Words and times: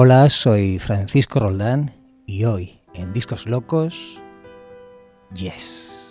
Hola, 0.00 0.30
soy 0.30 0.78
Francisco 0.78 1.40
Roldán 1.40 1.92
y 2.24 2.44
hoy 2.44 2.78
en 2.94 3.12
Discos 3.12 3.48
Locos, 3.48 4.22
Yes. 5.34 6.07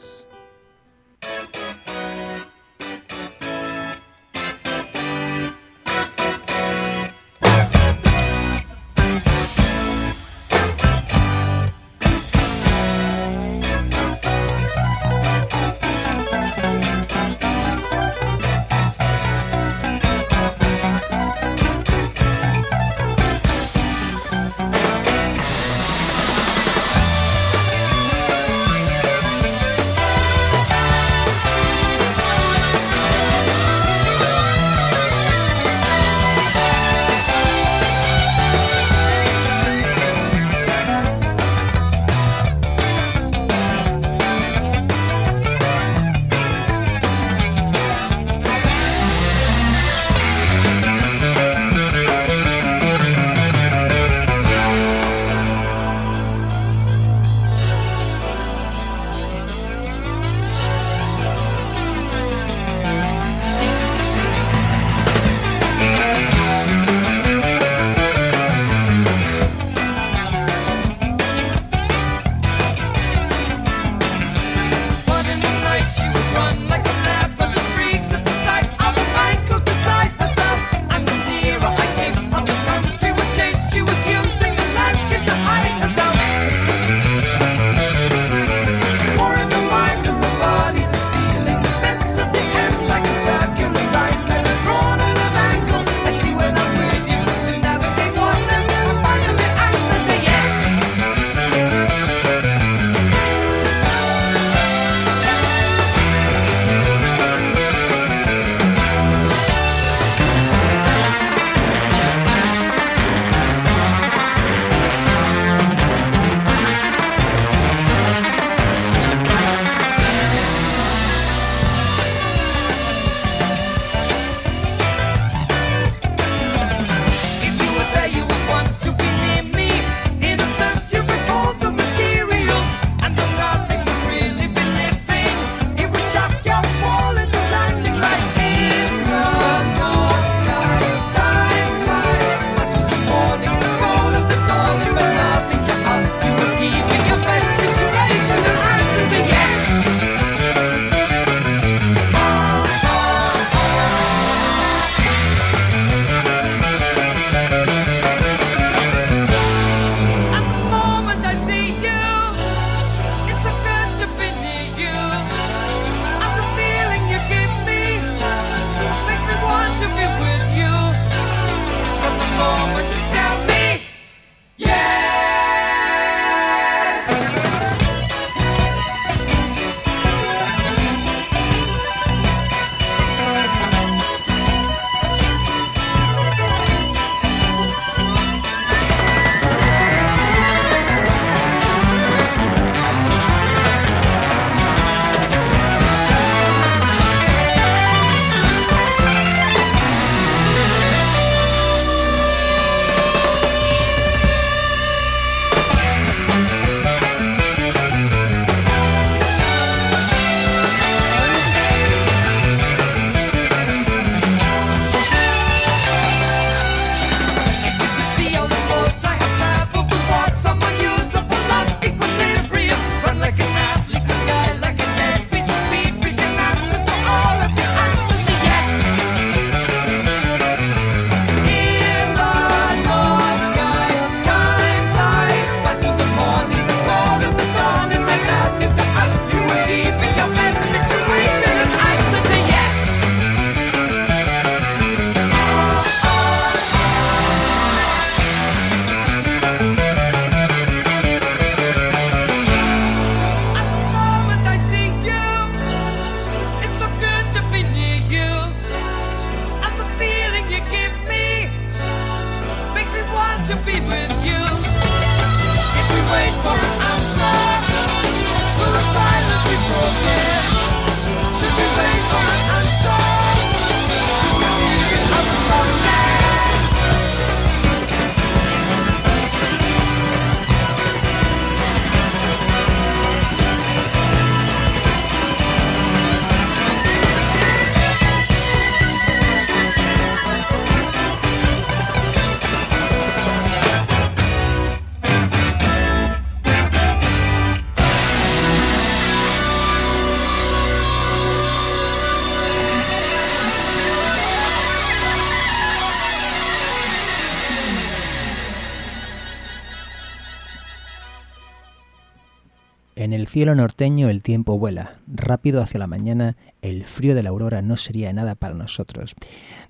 Cielo 313.38 313.54
norteño 313.54 314.10
el 314.10 314.24
tiempo 314.24 314.58
vuela, 314.58 314.96
rápido 315.06 315.62
hacia 315.62 315.80
la 315.80 315.86
mañana, 315.86 316.36
el 316.64 316.84
frío 316.86 317.14
de 317.14 317.22
la 317.22 317.30
aurora 317.30 317.62
no 317.62 317.78
sería 317.78 318.12
nada 318.12 318.34
para 318.34 318.56
nosotros. 318.56 319.14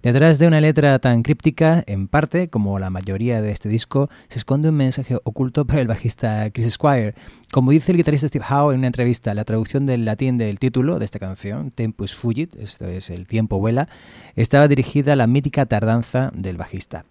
Detrás 0.01 0.39
de 0.39 0.47
una 0.47 0.61
letra 0.61 0.97
tan 0.99 1.21
críptica, 1.21 1.83
en 1.85 2.07
parte, 2.07 2.47
como 2.47 2.79
la 2.79 2.89
mayoría 2.89 3.41
de 3.41 3.51
este 3.51 3.67
disco, 3.67 4.09
se 4.29 4.39
esconde 4.39 4.69
un 4.69 4.75
mensaje 4.75 5.17
oculto 5.25 5.67
para 5.67 5.81
el 5.81 5.87
bajista 5.87 6.49
Chris 6.51 6.75
Squire. 6.75 7.13
Como 7.51 7.71
dice 7.71 7.91
el 7.91 7.97
guitarrista 7.97 8.29
Steve 8.29 8.45
Howe 8.49 8.71
en 8.71 8.77
una 8.79 8.87
entrevista, 8.87 9.33
la 9.33 9.43
traducción 9.43 9.85
del 9.85 10.05
latín 10.05 10.37
del 10.37 10.59
título 10.59 10.97
de 10.97 11.03
esta 11.03 11.19
canción, 11.19 11.71
Tempus 11.71 12.15
Fugit, 12.15 12.55
esto 12.55 12.85
es 12.85 13.09
el 13.09 13.27
tiempo 13.27 13.59
vuela, 13.59 13.89
estaba 14.37 14.69
dirigida 14.69 15.11
a 15.11 15.17
la 15.17 15.27
mítica 15.27 15.65
tardanza 15.65 16.31
del 16.33 16.55
bajista. 16.55 17.03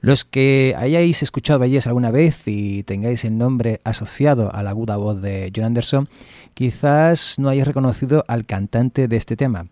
Los 0.00 0.24
que 0.24 0.74
hayáis 0.76 1.22
escuchado 1.22 1.58
Valles 1.58 1.86
alguna 1.86 2.10
vez 2.10 2.42
y 2.46 2.82
tengáis 2.82 3.24
el 3.24 3.38
nombre 3.38 3.80
asociado 3.84 4.54
a 4.54 4.62
la 4.62 4.70
aguda 4.70 4.96
voz 4.96 5.20
de 5.20 5.50
John 5.54 5.64
Anderson, 5.64 6.08
quizás 6.54 7.38
no 7.38 7.48
hayáis 7.48 7.66
reconocido 7.66 8.24
al 8.28 8.46
cantante 8.46 9.08
de 9.08 9.16
este 9.16 9.36
tema. 9.36 9.66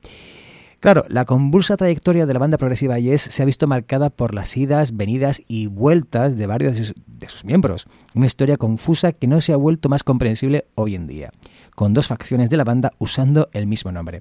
Claro, 0.80 1.02
la 1.08 1.24
convulsa 1.24 1.78
trayectoria 1.78 2.26
de 2.26 2.34
la 2.34 2.38
banda 2.38 2.58
progresiva 2.58 2.98
Yes 2.98 3.22
se 3.22 3.42
ha 3.42 3.46
visto 3.46 3.66
marcada 3.66 4.10
por 4.10 4.34
las 4.34 4.54
idas, 4.54 4.94
venidas 4.94 5.40
y 5.48 5.66
vueltas 5.66 6.36
de 6.36 6.46
varios 6.46 6.76
de 6.76 6.84
sus, 6.84 6.94
de 7.06 7.28
sus, 7.28 7.46
miembros. 7.46 7.86
Una 8.14 8.26
historia 8.26 8.58
confusa 8.58 9.12
que 9.12 9.26
no 9.26 9.40
se 9.40 9.54
ha 9.54 9.56
vuelto 9.56 9.88
más 9.88 10.02
comprensible 10.02 10.66
hoy 10.74 10.94
en 10.94 11.06
día, 11.06 11.30
con 11.74 11.94
dos 11.94 12.08
facciones 12.08 12.50
de 12.50 12.58
la 12.58 12.64
banda 12.64 12.92
usando 12.98 13.48
el 13.54 13.66
mismo 13.66 13.92
nombre. 13.92 14.20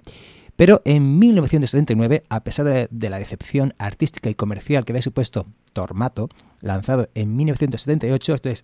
Pero 0.55 0.81
en 0.85 1.19
1979, 1.19 2.23
a 2.29 2.43
pesar 2.43 2.89
de, 2.89 3.09
la 3.09 3.19
decepción 3.19 3.73
artística 3.77 4.29
y 4.29 4.35
comercial 4.35 4.85
que 4.85 4.91
había 4.91 5.01
supuesto 5.01 5.47
Tormato, 5.73 6.29
lanzado 6.61 7.09
en 7.15 7.35
1978, 7.35 8.35
esto 8.35 8.49
es 8.49 8.63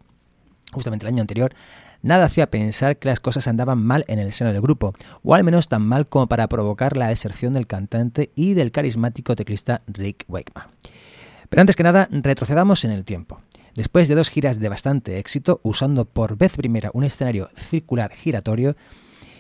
justamente 0.72 1.06
el 1.06 1.14
año 1.14 1.22
anterior, 1.22 1.54
nada 2.02 2.26
hacía 2.26 2.50
pensar 2.50 2.98
que 2.98 3.10
las 3.10 3.20
cosas 3.20 3.48
andaban 3.48 3.84
mal 3.84 4.06
en 4.08 4.20
el 4.20 4.32
seno 4.32 4.54
del 4.54 4.62
grupo, 4.62 4.94
o 5.24 5.36
al 5.36 5.44
menos 5.44 5.68
tan 5.68 5.82
mal 5.82 6.08
como 6.08 6.28
para 6.28 6.48
provocar 6.48 6.96
la 6.96 7.08
deserción 7.08 7.54
del 7.54 7.68
cantante 7.68 8.32
y 8.36 8.54
del 8.54 8.72
carismático 8.72 9.36
teclista 9.36 9.82
Rick 9.88 10.26
Wakeman. 10.28 10.68
Pero 11.50 11.62
antes 11.62 11.76
que 11.76 11.84
nada, 11.84 12.08
retrocedamos 12.12 12.86
en 12.86 12.92
el 12.92 13.06
tiempo. 13.06 13.42
Después 13.76 14.08
de 14.08 14.16
dos 14.16 14.30
giras 14.30 14.60
de 14.60 14.70
bastante 14.70 15.18
éxito, 15.20 15.60
usando 15.64 16.06
por 16.06 16.38
vez 16.38 16.56
primera 16.56 16.92
un 16.94 17.04
escenario 17.04 17.50
circular 17.56 18.12
giratorio, 18.12 18.76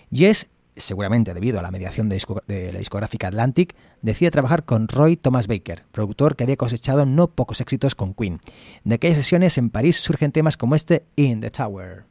Yes 0.10 0.48
seguramente 0.75 1.33
debido 1.33 1.60
a 1.60 1.62
la 1.62 1.71
mediación 1.71 2.10
de, 2.10 2.71
la 2.71 2.80
discográfica 2.80 3.27
Atlantic, 3.27 3.75
decide 4.01 4.31
trabajar 4.31 4.63
con 4.63 4.88
Roy 4.88 5.18
Thomas 5.18 5.48
Baker, 5.48 5.83
productor 5.92 6.36
que 6.36 6.44
había 6.44 6.57
cosechado 6.57 7.06
no 7.06 7.27
pocos 7.27 7.62
éxitos 7.62 7.95
con 7.95 8.13
Queen. 8.13 8.39
De 8.83 8.95
aquellas 8.95 9.18
sesiones 9.18 9.57
en 9.57 9.69
París 9.69 9.98
surgen 9.98 10.31
temas 10.31 10.57
como 10.57 10.75
este 10.75 11.06
In 11.16 11.42
the 11.42 11.51
Tower. 11.51 12.06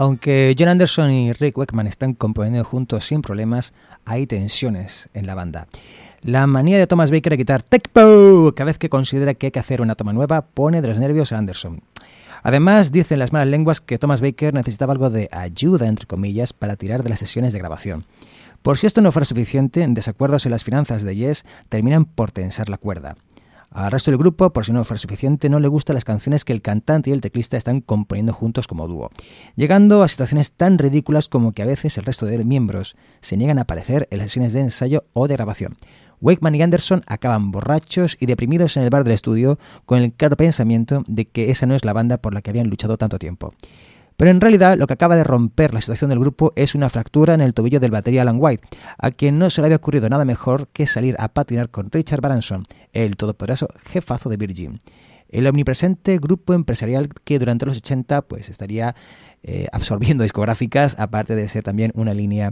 Aunque 0.00 0.54
John 0.56 0.68
Anderson 0.68 1.10
y 1.10 1.32
Rick 1.32 1.58
Wakeman 1.58 1.88
están 1.88 2.14
componiendo 2.14 2.62
juntos 2.62 3.04
sin 3.04 3.20
problemas, 3.20 3.72
hay 4.04 4.28
tensiones 4.28 5.08
en 5.12 5.26
la 5.26 5.34
banda. 5.34 5.66
La 6.22 6.46
manía 6.46 6.78
de 6.78 6.86
Thomas 6.86 7.10
Baker 7.10 7.32
de 7.32 7.38
quitar 7.38 7.64
Tecpo 7.64 8.52
cada 8.54 8.66
vez 8.66 8.78
que 8.78 8.90
considera 8.90 9.34
que 9.34 9.46
hay 9.46 9.50
que 9.50 9.58
hacer 9.58 9.80
una 9.80 9.96
toma 9.96 10.12
nueva 10.12 10.42
pone 10.42 10.82
de 10.82 10.86
los 10.86 11.00
nervios 11.00 11.32
a 11.32 11.38
Anderson. 11.38 11.82
Además, 12.44 12.92
dicen 12.92 13.18
las 13.18 13.32
malas 13.32 13.48
lenguas 13.48 13.80
que 13.80 13.98
Thomas 13.98 14.20
Baker 14.20 14.54
necesitaba 14.54 14.92
algo 14.92 15.10
de 15.10 15.28
ayuda, 15.32 15.88
entre 15.88 16.06
comillas, 16.06 16.52
para 16.52 16.76
tirar 16.76 17.02
de 17.02 17.10
las 17.10 17.18
sesiones 17.18 17.52
de 17.52 17.58
grabación. 17.58 18.06
Por 18.62 18.78
si 18.78 18.86
esto 18.86 19.00
no 19.00 19.10
fuera 19.10 19.24
suficiente, 19.26 19.84
desacuerdos 19.88 20.46
en 20.46 20.52
las 20.52 20.62
finanzas 20.62 21.02
de 21.02 21.16
Yes 21.16 21.44
terminan 21.68 22.04
por 22.04 22.30
tensar 22.30 22.68
la 22.68 22.76
cuerda. 22.78 23.16
Al 23.70 23.90
resto 23.90 24.10
del 24.10 24.18
grupo, 24.18 24.50
por 24.50 24.64
si 24.64 24.72
no 24.72 24.82
fuera 24.84 24.98
suficiente, 24.98 25.50
no 25.50 25.60
le 25.60 25.68
gustan 25.68 25.94
las 25.94 26.04
canciones 26.04 26.44
que 26.44 26.54
el 26.54 26.62
cantante 26.62 27.10
y 27.10 27.12
el 27.12 27.20
teclista 27.20 27.56
están 27.56 27.80
componiendo 27.82 28.32
juntos 28.32 28.66
como 28.66 28.88
dúo, 28.88 29.10
llegando 29.56 30.02
a 30.02 30.08
situaciones 30.08 30.52
tan 30.52 30.78
ridículas 30.78 31.28
como 31.28 31.52
que 31.52 31.62
a 31.62 31.66
veces 31.66 31.98
el 31.98 32.04
resto 32.04 32.24
de 32.24 32.42
miembros 32.44 32.96
se 33.20 33.36
niegan 33.36 33.58
a 33.58 33.62
aparecer 33.62 34.08
en 34.10 34.18
las 34.18 34.28
sesiones 34.28 34.54
de 34.54 34.60
ensayo 34.60 35.04
o 35.12 35.28
de 35.28 35.34
grabación. 35.34 35.76
Wakeman 36.20 36.54
y 36.54 36.62
Anderson 36.62 37.02
acaban 37.06 37.50
borrachos 37.50 38.16
y 38.18 38.26
deprimidos 38.26 38.76
en 38.76 38.82
el 38.82 38.90
bar 38.90 39.04
del 39.04 39.14
estudio 39.14 39.58
con 39.84 40.02
el 40.02 40.12
claro 40.12 40.36
pensamiento 40.36 41.04
de 41.06 41.26
que 41.26 41.50
esa 41.50 41.66
no 41.66 41.74
es 41.74 41.84
la 41.84 41.92
banda 41.92 42.16
por 42.16 42.34
la 42.34 42.42
que 42.42 42.50
habían 42.50 42.68
luchado 42.68 42.96
tanto 42.96 43.18
tiempo. 43.18 43.54
Pero 44.18 44.32
en 44.32 44.40
realidad 44.40 44.76
lo 44.76 44.88
que 44.88 44.94
acaba 44.94 45.14
de 45.14 45.22
romper 45.22 45.72
la 45.72 45.80
situación 45.80 46.10
del 46.10 46.18
grupo 46.18 46.52
es 46.56 46.74
una 46.74 46.88
fractura 46.88 47.34
en 47.34 47.40
el 47.40 47.54
tobillo 47.54 47.78
del 47.78 47.92
batería 47.92 48.22
Alan 48.22 48.38
White, 48.40 48.66
a 48.98 49.12
quien 49.12 49.38
no 49.38 49.48
se 49.48 49.60
le 49.60 49.66
había 49.66 49.76
ocurrido 49.76 50.08
nada 50.08 50.24
mejor 50.24 50.66
que 50.72 50.88
salir 50.88 51.14
a 51.20 51.28
patinar 51.28 51.70
con 51.70 51.88
Richard 51.92 52.20
Branson, 52.20 52.64
el 52.92 53.16
todopoderoso 53.16 53.68
jefazo 53.84 54.28
de 54.28 54.36
Virgin. 54.36 54.80
El 55.28 55.46
omnipresente 55.46 56.18
grupo 56.18 56.52
empresarial 56.52 57.10
que 57.22 57.38
durante 57.38 57.64
los 57.64 57.76
80 57.76 58.22
pues, 58.22 58.48
estaría 58.48 58.96
eh, 59.44 59.68
absorbiendo 59.70 60.24
discográficas, 60.24 60.96
aparte 60.98 61.36
de 61.36 61.46
ser 61.46 61.62
también 61.62 61.92
una 61.94 62.12
línea 62.12 62.50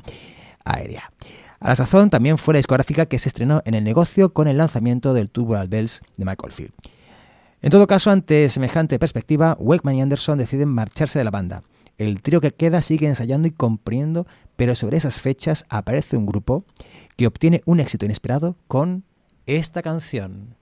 aérea. 0.64 1.10
A 1.58 1.70
la 1.70 1.74
sazón 1.74 2.10
también 2.10 2.38
fue 2.38 2.54
la 2.54 2.58
discográfica 2.58 3.06
que 3.06 3.18
se 3.18 3.28
estrenó 3.28 3.62
en 3.64 3.74
el 3.74 3.82
negocio 3.82 4.32
con 4.32 4.46
el 4.46 4.58
lanzamiento 4.58 5.14
del 5.14 5.30
Tubular 5.30 5.66
Bells 5.66 6.02
de 6.16 6.24
Michael 6.24 6.52
Field. 6.52 6.72
En 7.62 7.70
todo 7.70 7.86
caso, 7.86 8.10
ante 8.10 8.48
semejante 8.50 8.98
perspectiva, 8.98 9.56
Wakeman 9.58 9.96
y 9.96 10.02
Anderson 10.02 10.38
deciden 10.38 10.68
marcharse 10.68 11.18
de 11.18 11.24
la 11.24 11.30
banda. 11.30 11.62
El 11.98 12.20
trío 12.20 12.40
que 12.40 12.50
queda 12.50 12.82
sigue 12.82 13.06
ensayando 13.06 13.48
y 13.48 13.50
componiendo, 13.50 14.26
pero 14.56 14.74
sobre 14.74 14.98
esas 14.98 15.20
fechas 15.20 15.64
aparece 15.70 16.16
un 16.16 16.26
grupo 16.26 16.64
que 17.16 17.26
obtiene 17.26 17.62
un 17.64 17.80
éxito 17.80 18.04
inesperado 18.04 18.56
con 18.68 19.04
esta 19.46 19.80
canción. 19.80 20.55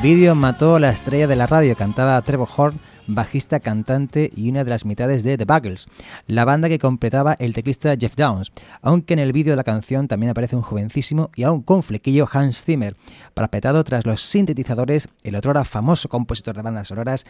El 0.00 0.16
vídeo 0.16 0.34
mató 0.34 0.76
a 0.76 0.80
la 0.80 0.88
estrella 0.88 1.26
de 1.26 1.36
la 1.36 1.46
radio, 1.46 1.76
cantaba 1.76 2.22
Trevor 2.22 2.48
Horn, 2.56 2.80
bajista, 3.06 3.60
cantante 3.60 4.30
y 4.34 4.48
una 4.48 4.64
de 4.64 4.70
las 4.70 4.86
mitades 4.86 5.24
de 5.24 5.36
The 5.36 5.44
Buggles, 5.44 5.88
la 6.26 6.46
banda 6.46 6.70
que 6.70 6.78
completaba 6.78 7.34
el 7.34 7.52
teclista 7.52 7.94
Jeff 8.00 8.16
Downs, 8.16 8.50
aunque 8.80 9.12
en 9.12 9.18
el 9.18 9.32
vídeo 9.32 9.52
de 9.52 9.58
la 9.58 9.62
canción 9.62 10.08
también 10.08 10.30
aparece 10.30 10.56
un 10.56 10.62
jovencísimo 10.62 11.28
y 11.36 11.42
aún 11.42 11.60
con 11.60 11.82
flequillo 11.82 12.26
Hans 12.32 12.64
Zimmer, 12.64 12.96
parapetado 13.34 13.84
tras 13.84 14.06
los 14.06 14.22
sintetizadores, 14.22 15.10
el 15.22 15.34
otrora 15.36 15.64
famoso 15.64 16.08
compositor 16.08 16.56
de 16.56 16.62
bandas 16.62 16.88
sonoras, 16.88 17.26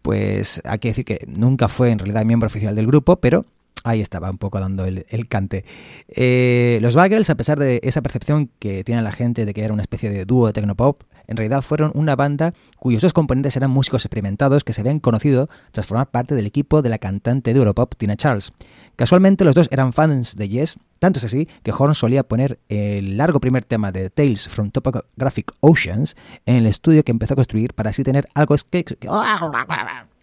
pues 0.00 0.62
hay 0.64 0.78
que 0.78 0.88
decir 0.88 1.04
que 1.04 1.26
nunca 1.26 1.66
fue 1.66 1.90
en 1.90 1.98
realidad 1.98 2.24
miembro 2.24 2.46
oficial 2.46 2.76
del 2.76 2.86
grupo, 2.86 3.16
pero 3.16 3.46
ahí 3.86 4.00
estaba 4.00 4.30
un 4.30 4.38
poco 4.38 4.60
dando 4.60 4.84
el, 4.84 5.28
cante. 5.28 5.64
Eh, 6.08 6.78
los 6.82 6.96
Buggles, 6.96 7.30
a 7.30 7.36
pesar 7.36 7.58
de 7.58 7.80
esa 7.84 8.02
percepción 8.02 8.50
que 8.58 8.82
tiene 8.84 9.00
la 9.00 9.12
gente 9.12 9.46
de 9.46 9.54
que 9.54 9.62
era 9.62 9.72
una 9.72 9.82
especie 9.82 10.10
de 10.10 10.24
dúo 10.24 10.46
de 10.46 10.52
tecnopop, 10.52 11.02
en 11.28 11.36
realidad 11.36 11.62
fueron 11.62 11.92
una 11.94 12.16
banda 12.16 12.52
cuyos 12.78 13.02
dos 13.02 13.12
componentes 13.12 13.56
eran 13.56 13.70
músicos 13.70 14.04
experimentados 14.04 14.64
que 14.64 14.72
se 14.72 14.80
habían 14.80 15.00
conocido 15.00 15.48
tras 15.70 15.86
formar 15.86 16.10
parte 16.10 16.34
del 16.34 16.46
equipo 16.46 16.82
de 16.82 16.88
la 16.88 16.98
cantante 16.98 17.52
de 17.52 17.58
Europop 17.58 17.94
Tina 17.96 18.16
Charles. 18.16 18.52
Casualmente 18.96 19.44
los 19.44 19.54
dos 19.54 19.68
eran 19.70 19.92
fans 19.92 20.36
de 20.36 20.48
Yes, 20.48 20.78
tanto 20.98 21.18
es 21.18 21.24
así 21.24 21.48
que 21.62 21.72
Horn 21.72 21.94
solía 21.94 22.22
poner 22.22 22.58
el 22.68 23.16
largo 23.16 23.40
primer 23.40 23.64
tema 23.64 23.92
de 23.92 24.10
Tales 24.10 24.48
from 24.48 24.70
Topographic 24.70 25.52
Oceans 25.60 26.16
en 26.44 26.56
el 26.56 26.66
estudio 26.66 27.04
que 27.04 27.12
empezó 27.12 27.34
a 27.34 27.36
construir 27.36 27.74
para 27.74 27.90
así 27.90 28.02
tener 28.02 28.28
algo 28.34 28.56
que, 28.70 28.84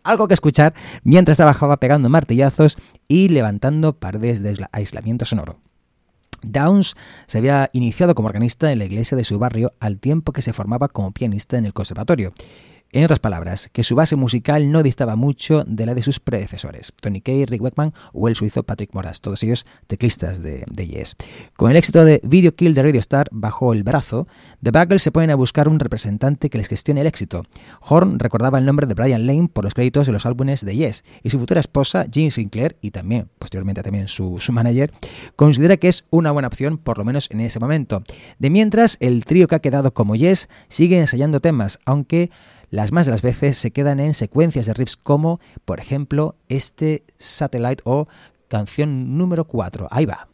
algo 0.04 0.28
que 0.28 0.34
escuchar 0.34 0.74
mientras 1.04 1.38
trabajaba 1.38 1.78
pegando 1.78 2.10
martillazos 2.10 2.78
y 3.08 3.30
levantando 3.30 3.94
paredes 3.94 4.44
de 4.44 4.66
aislamiento 4.72 5.26
sonoro. 5.26 5.60
Downs 6.44 6.96
se 7.26 7.38
había 7.38 7.70
iniciado 7.74 8.16
como 8.16 8.28
organista 8.28 8.72
en 8.72 8.80
la 8.80 8.86
iglesia 8.86 9.18
de 9.18 9.24
su 9.24 9.40
barrio 9.40 9.74
al 9.80 10.00
tiempo 10.00 10.34
que 10.34 10.42
se 10.42 10.54
formaba 10.54 10.90
como 10.90 11.12
pianista 11.12 11.58
en 11.58 11.66
el 11.66 11.74
conservatorio. 11.74 12.34
En 12.96 13.04
otras 13.04 13.20
palabras, 13.20 13.72
que 13.74 13.82
su 13.82 13.96
base 13.96 14.16
musical 14.16 14.72
no 14.72 14.84
distaba 14.84 15.16
mucho 15.16 15.64
de 15.66 15.88
la 15.88 15.96
de 15.96 16.04
sus 16.04 16.20
predecesores, 16.20 16.94
Tony 17.02 17.22
Kay, 17.22 17.46
Rick 17.46 17.64
Wakeman 17.64 17.92
o 18.14 18.28
el 18.28 18.36
suizo 18.36 18.62
Patrick 18.62 18.94
Moras, 18.94 19.20
todos 19.20 19.42
ellos 19.42 19.66
teclistas 19.88 20.44
de, 20.44 20.64
Yes. 20.78 21.16
Con 21.58 21.72
el 21.72 21.78
éxito 21.78 22.06
de 22.06 22.22
Video 22.24 22.54
Kill 22.54 22.76
de 22.76 22.84
Radio 22.84 23.00
Star 23.00 23.30
bajo 23.32 23.74
el 23.74 23.82
brazo, 23.82 24.28
The 24.62 24.70
Buggles 24.70 25.02
se 25.02 25.12
ponen 25.12 25.32
a 25.32 25.36
buscar 25.36 25.68
un 25.68 25.80
representante 25.80 26.52
que 26.52 26.60
les 26.60 26.68
gestione 26.68 27.02
el 27.02 27.08
éxito. 27.08 27.46
Horn 27.82 28.20
recordaba 28.20 28.60
el 28.60 28.66
nombre 28.66 28.86
de 28.86 28.94
Brian 28.94 29.26
Lane 29.26 29.50
por 29.52 29.64
los 29.64 29.74
créditos 29.74 30.06
de 30.06 30.14
los 30.14 30.28
álbumes 30.28 30.64
de 30.64 30.76
Yes, 30.76 31.04
y 31.24 31.32
su 31.32 31.40
futura 31.40 31.62
esposa, 31.62 32.06
Jean 32.06 32.30
Sinclair, 32.30 32.78
y 32.80 32.92
también, 32.92 33.28
posteriormente 33.40 33.82
también 33.82 34.08
su, 34.08 34.38
su 34.38 34.52
manager, 34.52 34.94
considera 35.36 35.78
que 35.78 35.88
es 35.88 36.06
una 36.12 36.30
buena 36.30 36.48
opción, 36.48 36.78
por 36.78 37.00
lo 37.00 37.06
menos 37.06 37.28
en 37.32 37.40
ese 37.40 37.60
momento. 37.60 38.04
De 38.38 38.52
mientras, 38.52 38.98
el 39.00 39.26
trío 39.26 39.48
que 39.48 39.56
ha 39.56 39.60
quedado 39.60 39.96
como 39.96 40.16
Yes 40.16 40.48
sigue 40.70 41.00
ensayando 41.00 41.40
temas, 41.40 41.80
aunque 41.86 42.30
las 42.74 42.92
más 42.92 43.06
de 43.06 43.12
las 43.12 43.22
veces 43.22 43.60
se 43.60 43.70
quedan 43.70 44.00
en 44.00 44.16
secuencias 44.16 44.66
de 44.66 44.74
riffs 44.74 44.98
como, 44.98 45.40
por 45.64 45.80
ejemplo, 45.80 46.38
este 46.50 47.04
Satellite 47.20 47.84
o 47.86 48.08
canción 48.48 49.16
número 49.16 49.46
4. 49.46 49.90
Ahí 49.92 50.08
va. 50.08 50.28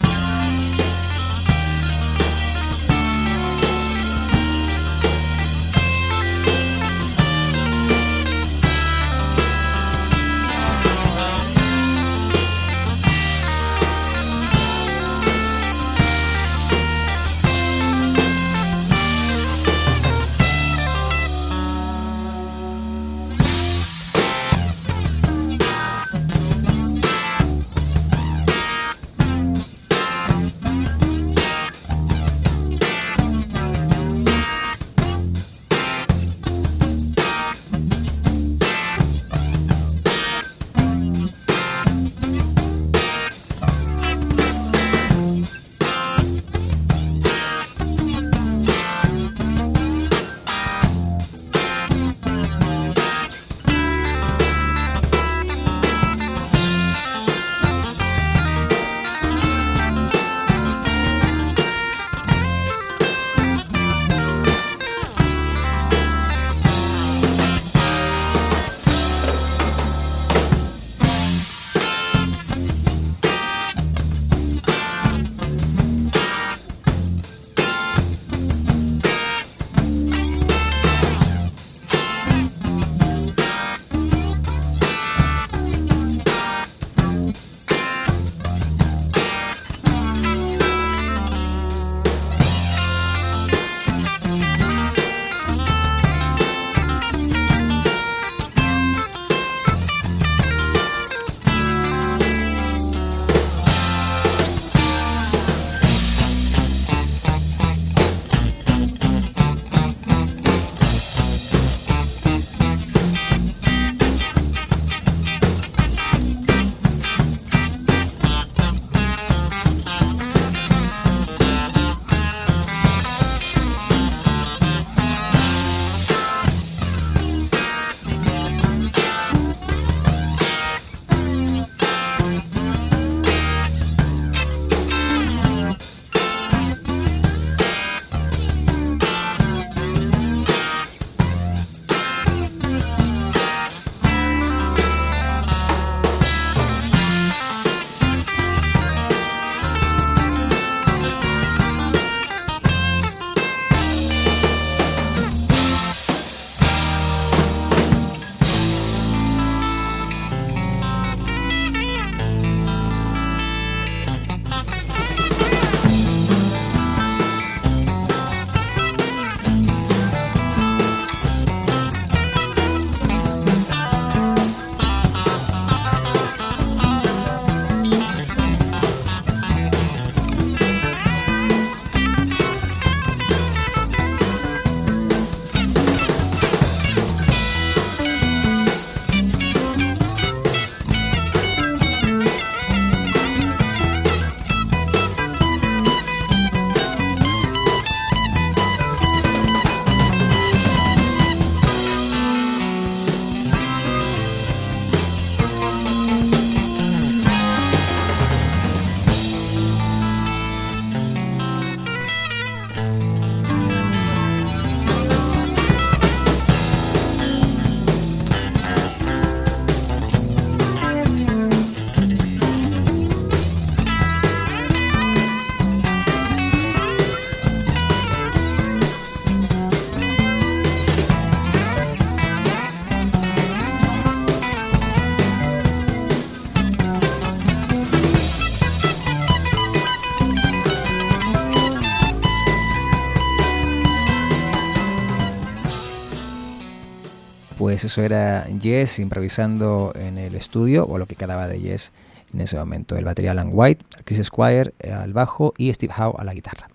Eso 247.90 248.04
era 248.04 248.46
Yes 248.46 249.00
improvisando 249.00 249.94
en 249.96 250.20
el 250.20 250.36
estudio, 250.36 250.86
o 250.86 251.00
lo 251.00 251.08
que 251.08 251.16
quedaba 251.16 251.48
de 251.48 251.60
Yes 251.60 251.92
en 252.32 252.42
ese 252.42 252.56
momento. 252.56 252.96
El 252.96 253.04
batería 253.04 253.32
Alan 253.32 253.50
White, 253.52 253.84
Chris 254.06 254.28
Squire 254.28 254.76
al 254.94 255.12
bajo 255.12 255.56
y 255.58 255.74
Steve 255.74 255.92
Howe 255.98 256.14
a 256.20 256.24
la 256.24 256.36
guitarra. 256.36 256.70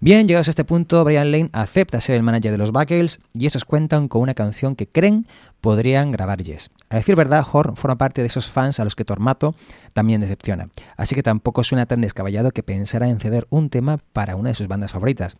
Bien, 0.00 0.26
llegados 0.26 0.48
a 0.48 0.52
este 0.52 0.64
punto, 0.64 1.04
Brian 1.04 1.30
Lane 1.32 1.50
acepta 1.52 2.00
ser 2.00 2.14
el 2.14 2.22
manager 2.22 2.52
de 2.52 2.56
los 2.56 2.72
Buckles 2.72 3.18
y 3.34 3.44
estos 3.44 3.66
cuentan 3.66 4.08
con 4.08 4.22
una 4.22 4.32
canción 4.32 4.74
que 4.74 4.86
creen 4.86 5.26
podrían 5.60 6.12
grabar 6.12 6.42
Yes. 6.42 6.70
A 6.88 6.96
decir 6.96 7.14
verdad, 7.14 7.44
Horn 7.52 7.76
forma 7.76 7.98
parte 7.98 8.22
de 8.22 8.28
esos 8.28 8.48
fans 8.48 8.80
a 8.80 8.84
los 8.84 8.96
que 8.96 9.04
Tormato 9.04 9.54
también 9.92 10.20
decepciona, 10.20 10.68
así 10.96 11.14
que 11.14 11.22
tampoco 11.22 11.62
suena 11.62 11.84
tan 11.84 12.00
descabellado 12.00 12.52
que 12.52 12.62
pensara 12.62 13.08
en 13.08 13.20
ceder 13.20 13.46
un 13.50 13.68
tema 13.68 13.98
para 14.12 14.36
una 14.36 14.50
de 14.50 14.54
sus 14.54 14.68
bandas 14.68 14.92
favoritas. 14.92 15.36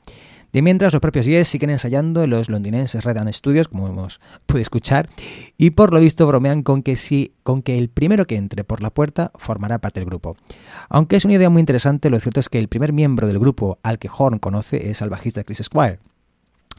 De 0.52 0.62
mientras, 0.62 0.92
los 0.92 1.00
propios 1.00 1.26
Yes 1.26 1.48
siguen 1.48 1.70
ensayando 1.70 2.22
en 2.22 2.30
los 2.30 2.48
londinenses 2.48 3.04
Red 3.04 3.18
Studios, 3.32 3.68
como 3.68 3.86
hemos 3.88 4.20
podido 4.46 4.62
escuchar, 4.62 5.08
y 5.58 5.70
por 5.70 5.92
lo 5.92 6.00
visto 6.00 6.26
bromean 6.26 6.62
con 6.62 6.82
que, 6.82 6.96
si, 6.96 7.34
con 7.42 7.62
que 7.62 7.76
el 7.76 7.90
primero 7.90 8.26
que 8.26 8.36
entre 8.36 8.64
por 8.64 8.80
la 8.80 8.90
puerta 8.90 9.30
formará 9.36 9.78
parte 9.80 10.00
del 10.00 10.08
grupo. 10.08 10.36
Aunque 10.88 11.16
es 11.16 11.24
una 11.26 11.34
idea 11.34 11.50
muy 11.50 11.60
interesante, 11.60 12.08
lo 12.08 12.18
cierto 12.18 12.40
es 12.40 12.48
que 12.48 12.58
el 12.58 12.68
primer 12.68 12.94
miembro 12.94 13.26
del 13.26 13.38
grupo 13.38 13.78
al 13.82 13.98
que 13.98 14.08
Horn 14.14 14.38
conoce 14.38 14.90
es 14.90 15.02
al 15.02 15.10
bajista 15.10 15.44
Chris 15.44 15.62
Squire. 15.62 15.98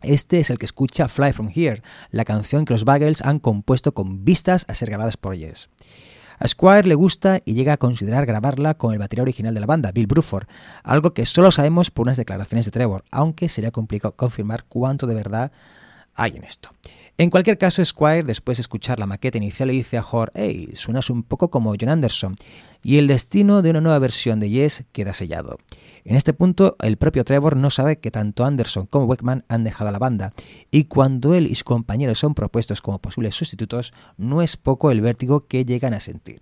Este 0.02 0.40
es 0.40 0.50
el 0.50 0.58
que 0.58 0.66
escucha 0.66 1.08
Fly 1.08 1.34
From 1.34 1.52
Here, 1.54 1.84
la 2.10 2.26
canción 2.26 2.66
que 2.66 2.74
los 2.74 2.86
Bagels 2.86 3.22
han 3.22 3.40
compuesto 3.40 3.94
con 3.94 4.24
vistas 4.24 4.66
a 4.68 4.76
ser 4.76 4.90
grabadas 4.90 5.18
por 5.18 5.36
Yes. 5.36 5.70
A 6.40 6.48
Squire 6.48 6.88
le 6.88 6.96
gusta 6.96 7.42
y 7.44 7.54
llega 7.54 7.74
a 7.74 7.78
considerar 7.78 8.26
grabarla 8.26 8.76
con 8.76 8.94
el 8.94 9.00
batería 9.00 9.24
original 9.24 9.54
de 9.54 9.60
la 9.60 9.66
banda, 9.66 9.92
Bill 9.92 10.08
Bruford, 10.08 10.48
algo 10.84 11.14
que 11.14 11.26
solo 11.26 11.52
sabemos 11.52 11.92
por 11.92 12.08
unas 12.08 12.16
declaraciones 12.16 12.66
de 12.66 12.72
Trevor, 12.72 13.04
aunque 13.12 13.50
sería 13.50 13.72
complicado 13.72 14.16
confirmar 14.16 14.64
cuánto 14.64 15.06
de 15.06 15.16
verdad 15.16 15.52
hay 16.16 16.38
en 16.38 16.46
esto. 16.46 16.70
En 17.20 17.30
cualquier 17.30 17.58
caso, 17.58 17.84
Squire, 17.84 18.24
después 18.24 18.58
de 18.58 18.62
escuchar 18.62 18.98
la 18.98 19.06
maqueta 19.06 19.38
inicial, 19.38 19.68
le 19.68 19.74
dice 19.74 19.98
a 19.98 20.06
Hor, 20.10 20.32
hey, 20.36 20.70
suenas 20.76 21.10
un 21.10 21.24
poco 21.24 21.52
como 21.52 21.74
John 21.78 21.90
Anderson, 21.90 22.38
y 22.82 22.98
el 22.98 23.08
destino 23.08 23.62
de 23.62 23.72
una 23.72 23.82
nueva 23.82 24.00
versión 24.00 24.40
de 24.40 24.50
Yes 24.50 24.86
queda 24.94 25.14
sellado. 25.14 25.58
En 26.06 26.16
este 26.16 26.32
punto, 26.32 26.78
el 26.82 26.96
propio 26.96 27.26
Trevor 27.26 27.58
no 27.58 27.72
sabe 27.72 28.00
que 28.00 28.10
tanto 28.10 28.46
Anderson 28.46 28.86
como 28.86 29.04
Weckman 29.04 29.44
han 29.50 29.66
dejado 29.66 29.90
a 29.90 29.92
la 29.92 30.00
banda, 30.00 30.32
y 30.72 30.86
cuando 30.86 31.36
él 31.36 31.48
y 31.48 31.56
sus 31.56 31.66
compañeros 31.66 32.20
son 32.20 32.36
propuestos 32.36 32.82
como 32.82 33.00
posibles 33.00 33.36
sustitutos, 33.36 33.94
no 34.16 34.42
es 34.42 34.56
poco 34.56 34.90
el 34.90 35.02
vértigo 35.02 35.46
que 35.46 35.66
llegan 35.66 35.94
a 35.94 36.00
sentir. 36.00 36.42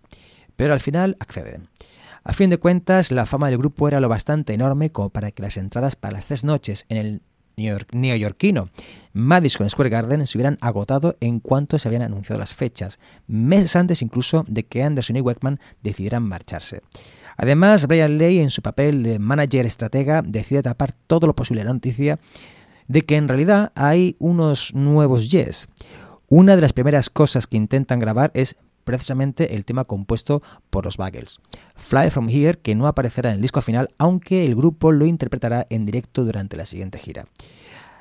Pero 0.56 0.74
al 0.74 0.80
final 0.80 1.18
acceden. 1.20 1.70
A 2.24 2.34
fin 2.34 2.52
de 2.52 2.60
cuentas, 2.60 3.12
la 3.12 3.26
fama 3.26 3.50
del 3.50 3.58
grupo 3.58 3.88
era 3.88 4.00
lo 4.00 4.10
bastante 4.10 4.54
enorme 4.54 4.92
como 4.92 5.10
para 5.10 5.32
que 5.32 5.42
las 5.42 5.58
entradas 5.58 5.96
para 5.96 6.14
las 6.14 6.28
tres 6.28 6.44
noches 6.44 6.86
en 6.90 6.98
el 6.98 7.22
neoyorquino 7.58 8.70
Madison 9.14 9.70
Square 9.70 9.90
Garden 9.90 10.28
se 10.28 10.38
hubieran 10.38 10.60
agotado 10.62 11.18
en 11.22 11.40
cuanto 11.40 11.80
se 11.80 11.88
habían 11.88 12.04
anunciado 12.04 12.40
las 12.40 12.54
fechas, 12.54 13.00
meses 13.26 13.76
antes 13.76 14.04
incluso 14.04 14.46
de 14.48 14.64
que 14.64 14.84
Anderson 14.84 15.18
y 15.18 15.22
Weckman 15.22 15.60
decidieran 15.82 16.24
marcharse. 16.24 16.82
Además, 17.36 17.88
Brian 17.88 18.18
Lay, 18.20 18.40
en 18.40 18.52
su 18.52 18.62
papel 18.62 19.02
de 19.02 19.18
manager 19.18 19.66
estratega, 19.66 20.22
decide 20.22 20.62
tapar 20.62 20.94
todo 20.94 21.26
lo 21.26 21.36
posible 21.36 21.64
la 21.64 21.74
noticia 21.74 22.20
de 22.88 23.02
que 23.06 23.16
en 23.16 23.28
realidad 23.28 23.72
hay 23.76 24.16
unos 24.20 24.74
nuevos 24.76 25.32
Yes. 25.32 25.68
Una 26.30 26.56
de 26.56 26.62
las 26.62 26.74
primeras 26.74 27.10
cosas 27.10 27.48
que 27.48 27.58
intentan 27.58 28.00
grabar 28.00 28.32
es 28.34 28.56
precisamente 28.88 29.54
el 29.54 29.66
tema 29.66 29.84
compuesto 29.84 30.42
por 30.70 30.86
los 30.86 30.98
Buggles. 30.98 31.40
Fly 31.76 32.10
From 32.10 32.30
Here, 32.30 32.58
que 32.58 32.74
no 32.74 32.88
aparecerá 32.88 33.30
en 33.30 33.36
el 33.36 33.42
disco 33.42 33.62
final, 33.62 33.90
aunque 33.98 34.46
el 34.46 34.56
grupo 34.56 34.92
lo 34.94 35.06
interpretará 35.06 35.68
en 35.70 35.86
directo 35.86 36.24
durante 36.24 36.56
la 36.56 36.66
siguiente 36.66 36.98
gira. 36.98 37.28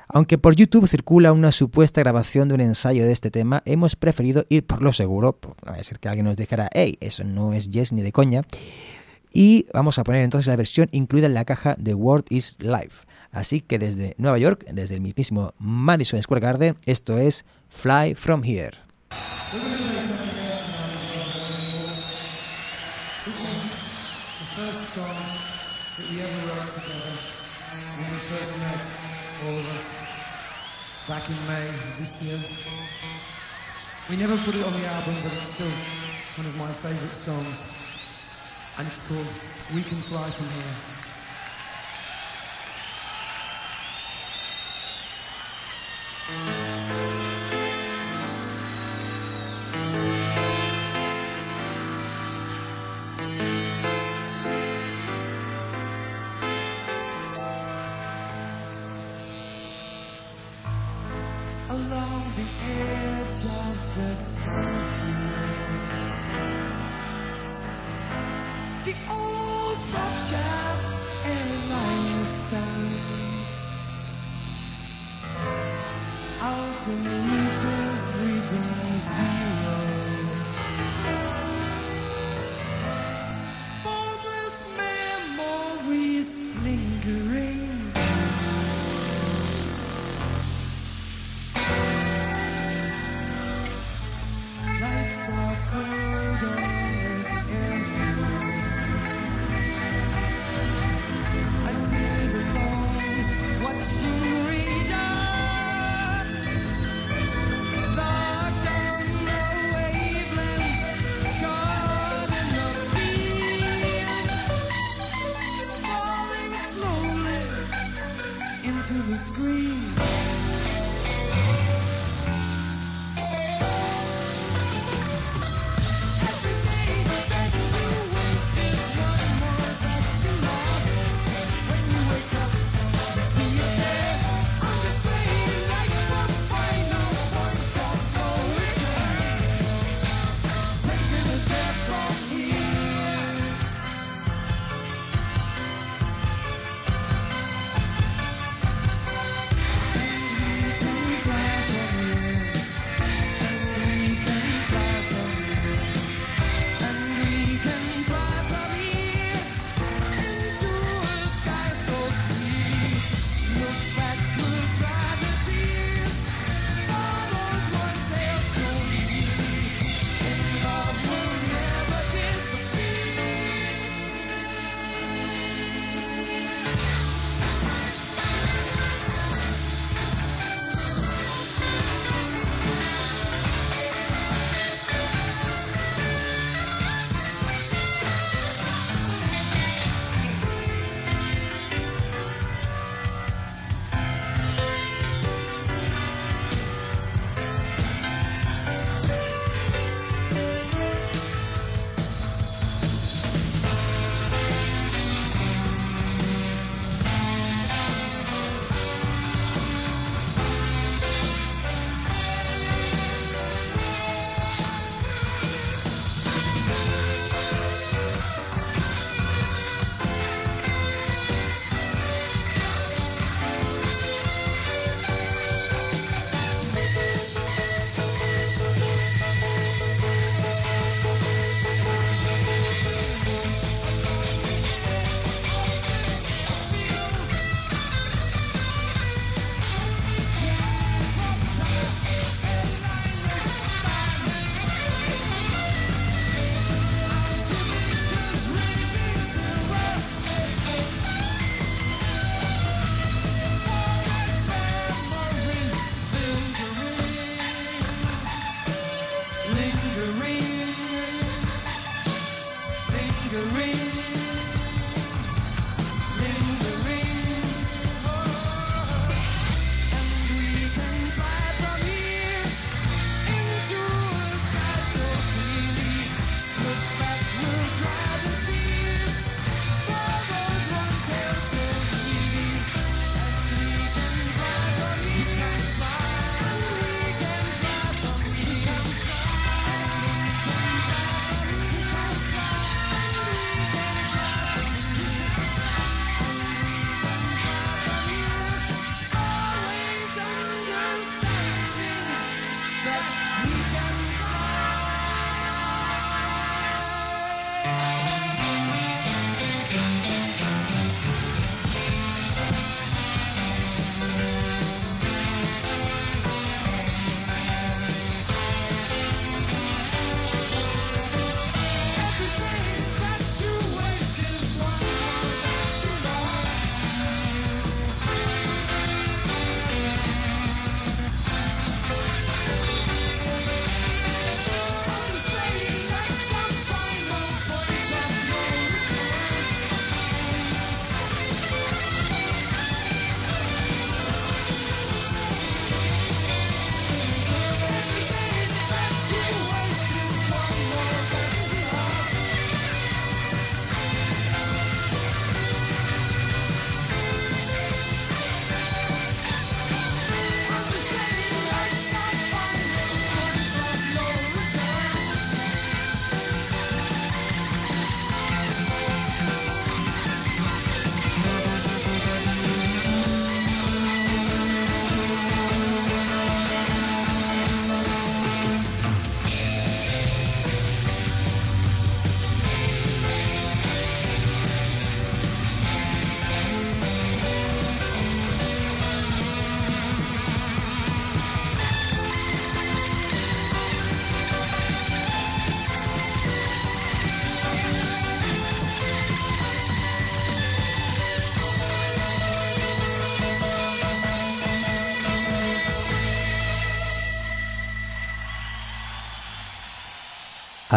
Aunque 0.07 0.37
por 0.37 0.55
YouTube 0.55 0.87
circula 0.87 1.33
una 1.33 1.51
supuesta 1.51 1.99
grabación 1.99 2.47
de 2.47 2.55
un 2.55 2.61
ensayo 2.61 3.03
de 3.03 3.11
este 3.11 3.29
tema, 3.29 3.61
hemos 3.65 3.97
preferido 3.97 4.45
ir 4.47 4.65
por 4.65 4.81
lo 4.81 4.93
seguro, 4.93 5.37
a 5.65 5.83
ser 5.83 5.99
que 5.99 6.07
alguien 6.07 6.25
nos 6.25 6.37
dijera, 6.37 6.69
hey, 6.73 6.97
eso 7.01 7.25
no 7.25 7.51
es 7.51 7.69
Yes 7.69 7.91
ni 7.91 8.01
de 8.01 8.13
coña, 8.13 8.43
y 9.33 9.67
vamos 9.73 9.99
a 9.99 10.05
poner 10.05 10.23
entonces 10.23 10.47
la 10.47 10.55
versión 10.55 10.87
incluida 10.93 11.27
en 11.27 11.33
la 11.33 11.43
caja 11.43 11.75
de 11.77 11.93
World 11.93 12.25
is 12.29 12.55
Life. 12.59 13.05
Así 13.31 13.59
que 13.59 13.77
desde 13.77 14.15
Nueva 14.17 14.37
York, 14.37 14.65
desde 14.71 14.95
el 14.95 15.01
mismísimo 15.01 15.53
Madison 15.59 16.21
Square 16.21 16.41
Garden, 16.41 16.77
esto 16.85 17.17
es 17.17 17.43
Fly 17.67 18.15
From 18.15 18.45
Here. 18.45 18.77
back 31.07 31.29
in 31.29 31.37
May 31.47 31.71
this 31.99 32.21
year. 32.21 32.37
We 34.09 34.17
never 34.17 34.35
put 34.43 34.55
it 34.55 34.65
on 34.65 34.73
the 34.73 34.85
album, 34.87 35.15
but 35.23 35.31
it's 35.33 35.47
still 35.47 35.71
one 36.35 36.45
of 36.45 36.57
my 36.57 36.69
favourite 36.73 37.13
songs. 37.13 37.73
And 38.77 38.85
it's 38.87 39.07
called 39.07 39.27
We 39.73 39.83
Can 39.83 40.01
Fly 40.01 40.29
From 40.31 40.49
Here. 40.49 40.75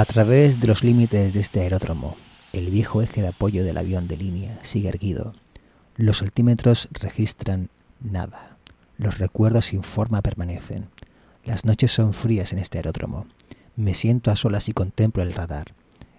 A 0.01 0.07
través 0.07 0.61
de 0.61 0.67
los 0.67 0.83
límites 0.83 1.35
de 1.35 1.41
este 1.41 1.61
aeródromo, 1.61 2.17
el 2.55 2.71
viejo 2.71 3.03
eje 3.03 3.21
de 3.21 3.29
apoyo 3.29 3.65
del 3.65 3.77
avión 3.77 4.09
de 4.09 4.17
línea 4.17 4.59
sigue 4.63 4.89
erguido. 4.89 5.35
Los 5.95 6.23
altímetros 6.23 6.89
registran 6.93 7.69
nada. 8.01 8.57
Los 8.97 9.19
recuerdos 9.19 9.67
sin 9.67 9.83
forma 9.83 10.23
permanecen. 10.23 10.89
Las 11.45 11.67
noches 11.67 11.93
son 11.93 12.15
frías 12.15 12.55
en 12.55 12.61
este 12.61 12.79
aeródromo. 12.79 13.27
Me 13.77 13.93
siento 13.93 14.31
a 14.31 14.37
solas 14.37 14.71
y 14.71 14.73
contemplo 14.73 15.23
el 15.23 15.35
radar, 15.35 15.75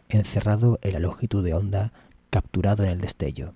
encerrado 0.09 0.77
en 0.83 0.93
la 0.93 0.99
longitud 0.99 1.43
de 1.43 1.55
onda, 1.55 1.91
capturado 2.29 2.83
en 2.83 2.91
el 2.91 3.01
destello, 3.01 3.55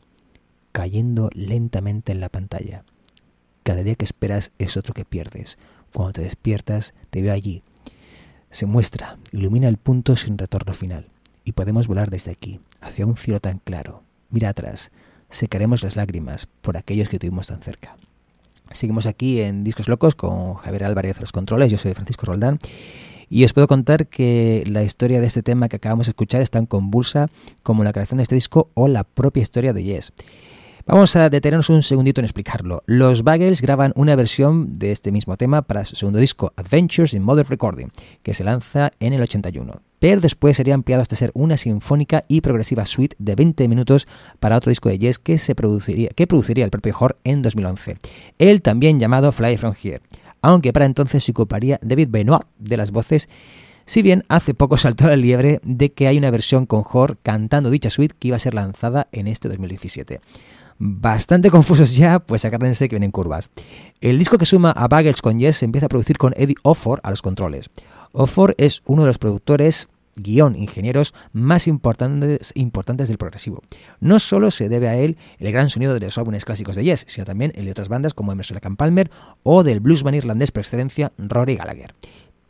cayendo 0.71 1.29
lentamente 1.35 2.13
en 2.13 2.19
la 2.19 2.29
pantalla. 2.29 2.83
Cada 3.61 3.83
día 3.83 3.93
que 3.93 4.05
esperas 4.05 4.51
es 4.57 4.75
otro 4.75 4.95
que 4.95 5.05
pierdes. 5.05 5.59
Cuando 5.93 6.13
te 6.13 6.21
despiertas, 6.21 6.95
te 7.11 7.21
veo 7.21 7.31
allí. 7.31 7.61
Se 8.55 8.65
muestra, 8.65 9.17
ilumina 9.33 9.67
el 9.67 9.75
punto 9.75 10.15
sin 10.15 10.37
retorno 10.37 10.73
final, 10.73 11.09
y 11.43 11.51
podemos 11.51 11.87
volar 11.87 12.09
desde 12.09 12.31
aquí, 12.31 12.61
hacia 12.79 13.05
un 13.05 13.17
cielo 13.17 13.41
tan 13.41 13.57
claro. 13.57 14.01
Mira 14.29 14.47
atrás, 14.47 14.91
secaremos 15.29 15.83
las 15.83 15.97
lágrimas 15.97 16.47
por 16.61 16.77
aquellos 16.77 17.09
que 17.09 17.19
tuvimos 17.19 17.47
tan 17.47 17.61
cerca. 17.61 17.97
Seguimos 18.71 19.07
aquí 19.07 19.41
en 19.41 19.65
Discos 19.65 19.89
Locos 19.89 20.15
con 20.15 20.53
Javier 20.53 20.85
Álvarez 20.85 21.17
a 21.17 21.19
los 21.19 21.33
controles, 21.33 21.69
yo 21.69 21.77
soy 21.77 21.93
Francisco 21.95 22.27
Roldán. 22.27 22.57
Y 23.27 23.43
os 23.43 23.51
puedo 23.51 23.67
contar 23.67 24.07
que 24.07 24.63
la 24.67 24.83
historia 24.83 25.19
de 25.19 25.27
este 25.27 25.43
tema 25.43 25.67
que 25.67 25.75
acabamos 25.75 26.07
de 26.07 26.11
escuchar 26.11 26.41
es 26.41 26.49
tan 26.49 26.65
convulsa 26.65 27.27
como 27.61 27.83
la 27.83 27.91
creación 27.91 28.19
de 28.19 28.23
este 28.23 28.35
disco 28.35 28.69
o 28.73 28.87
la 28.87 29.03
propia 29.03 29.43
historia 29.43 29.73
de 29.73 29.83
Yes. 29.83 30.13
Vamos 30.87 31.15
a 31.15 31.31
detenernos 31.31 31.71
un 31.71 31.81
segundito 31.81 32.21
en 32.21 32.25
explicarlo. 32.25 32.83
Los 32.85 33.23
Bagels 33.23 33.63
graban 33.63 33.91
una 33.95 34.15
versión 34.15 34.77
de 34.77 34.91
este 34.91 35.11
mismo 35.11 35.35
tema 35.35 35.63
para 35.63 35.83
su 35.83 35.95
segundo 35.95 36.19
disco, 36.19 36.53
Adventures 36.57 37.15
in 37.15 37.23
Modern 37.23 37.49
Recording, 37.49 37.87
que 38.21 38.35
se 38.35 38.43
lanza 38.43 38.91
en 38.99 39.11
el 39.13 39.23
81. 39.23 39.81
Pero 39.97 40.21
después 40.21 40.57
sería 40.57 40.75
ampliado 40.75 41.01
hasta 41.01 41.15
ser 41.15 41.31
una 41.33 41.57
sinfónica 41.57 42.23
y 42.27 42.41
progresiva 42.41 42.85
suite 42.85 43.15
de 43.17 43.33
20 43.33 43.67
minutos 43.67 44.07
para 44.39 44.57
otro 44.57 44.69
disco 44.69 44.89
de 44.89 44.99
Yes 44.99 45.17
que, 45.17 45.39
se 45.39 45.55
produciría, 45.55 46.09
que 46.09 46.27
produciría 46.27 46.65
el 46.65 46.69
propio 46.69 46.95
Hor 46.99 47.17
en 47.23 47.41
2011. 47.41 47.95
El 48.37 48.61
también 48.61 48.99
llamado 48.99 49.31
Fly 49.31 49.57
From 49.57 49.73
Here, 49.81 50.03
aunque 50.43 50.71
para 50.71 50.85
entonces 50.85 51.23
se 51.23 51.31
ocuparía 51.31 51.79
David 51.81 52.09
Benoit 52.11 52.43
de 52.59 52.77
las 52.77 52.91
voces 52.91 53.27
si 53.87 54.03
bien 54.03 54.23
hace 54.29 54.53
poco 54.53 54.77
saltó 54.77 55.09
el 55.11 55.21
liebre 55.21 55.59
de 55.63 55.91
que 55.91 56.07
hay 56.07 56.19
una 56.19 56.31
versión 56.31 56.67
con 56.67 56.83
Hor 56.91 57.17
cantando 57.23 57.71
dicha 57.71 57.89
suite 57.89 58.15
que 58.17 58.27
iba 58.27 58.37
a 58.37 58.39
ser 58.39 58.53
lanzada 58.53 59.07
en 59.11 59.25
este 59.25 59.47
2017 59.47 60.21
bastante 60.77 61.49
confusos 61.49 61.95
ya, 61.95 62.19
pues 62.19 62.45
agárrense 62.45 62.89
que 62.89 62.95
vienen 62.95 63.11
curvas. 63.11 63.49
El 64.01 64.19
disco 64.19 64.37
que 64.37 64.45
suma 64.45 64.71
a 64.71 64.87
Bagels 64.87 65.21
con 65.21 65.39
Yes 65.39 65.57
se 65.57 65.65
empieza 65.65 65.85
a 65.85 65.89
producir 65.89 66.17
con 66.17 66.33
Eddie 66.35 66.55
Offor 66.63 66.99
a 67.03 67.09
los 67.09 67.21
controles. 67.21 67.69
Offor 68.11 68.55
es 68.57 68.81
uno 68.85 69.03
de 69.03 69.07
los 69.07 69.17
productores 69.17 69.89
guion 70.17 70.55
ingenieros 70.55 71.13
más 71.33 71.67
importantes, 71.67 72.51
importantes 72.55 73.09
del 73.09 73.17
progresivo. 73.17 73.61
No 73.99 74.19
solo 74.19 74.51
se 74.51 74.69
debe 74.69 74.87
a 74.87 74.95
él 74.95 75.17
el 75.39 75.51
gran 75.51 75.69
sonido 75.69 75.93
de 75.93 75.99
los 75.99 76.17
álbumes 76.17 76.45
clásicos 76.45 76.75
de 76.75 76.85
Yes, 76.85 77.05
sino 77.07 77.25
también 77.25 77.51
el 77.55 77.65
de 77.65 77.71
otras 77.71 77.89
bandas 77.89 78.13
como 78.13 78.31
Emerson 78.31 78.55
Lake 78.55 78.75
Palmer 78.77 79.11
o 79.43 79.63
del 79.63 79.81
bluesman 79.81 80.15
irlandés 80.15 80.51
por 80.51 80.61
excelencia 80.61 81.11
Rory 81.17 81.55
Gallagher. 81.55 81.93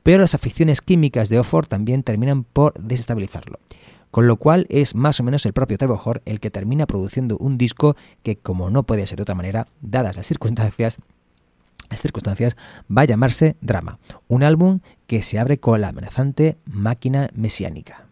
Pero 0.04 0.22
las 0.22 0.36
aficiones 0.36 0.82
químicas 0.82 1.30
de 1.30 1.40
Offor 1.40 1.66
también 1.66 2.04
terminan 2.04 2.44
por 2.44 2.74
desestabilizarlo 2.80 3.60
con 4.16 4.28
lo 4.28 4.38
cual 4.38 4.66
es 4.70 4.96
más 4.96 5.20
o 5.20 5.24
menos 5.24 5.46
el 5.46 5.52
propio 5.52 5.78
Trevor 5.78 6.22
el 6.24 6.40
que 6.40 6.50
termina 6.50 6.88
produciendo 6.88 7.36
un 7.38 7.58
disco 7.58 7.98
que, 8.24 8.38
como 8.38 8.70
no 8.70 8.84
puede 8.84 9.06
ser 9.08 9.18
de 9.18 9.24
otra 9.24 9.36
manera, 9.36 9.68
dadas 9.82 10.16
las 10.16 10.26
circunstancias, 10.26 11.00
las 11.90 12.00
circunstancias, 12.00 12.56
va 12.90 13.02
a 13.02 13.06
llamarse 13.06 13.58
Drama, 13.60 14.00
un 14.30 14.44
álbum 14.44 14.80
que 15.06 15.22
se 15.22 15.38
abre 15.38 15.60
con 15.60 15.82
la 15.82 15.90
amenazante 15.90 16.56
máquina 16.64 17.30
mesiánica. 17.34 18.05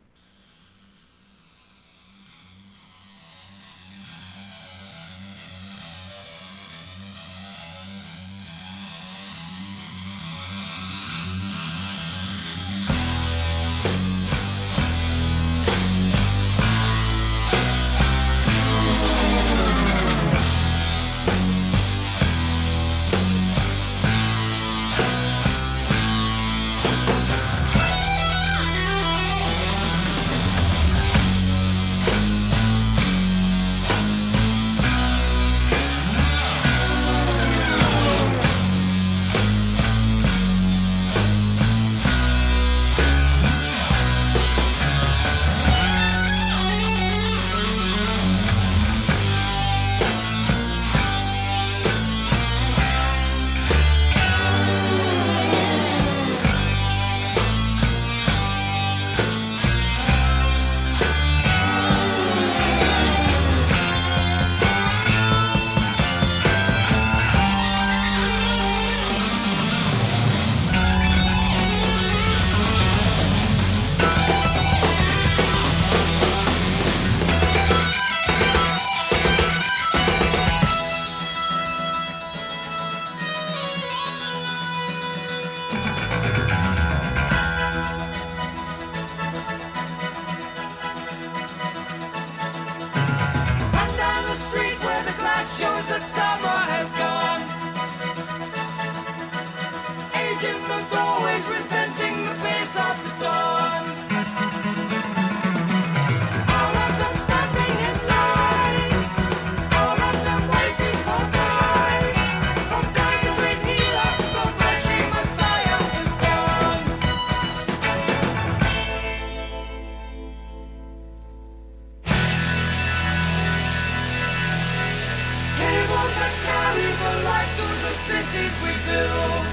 cities 128.34 128.62
we 128.63 128.74
build. 128.89 129.46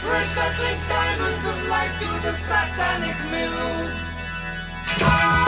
Threads 0.00 0.34
that 0.36 0.54
link 0.60 0.80
diamonds 0.88 1.44
of 1.50 1.56
light 1.68 1.94
to 1.98 2.08
the 2.24 2.32
satanic 2.32 3.18
mills. 3.32 3.92
Ah! 5.00 5.47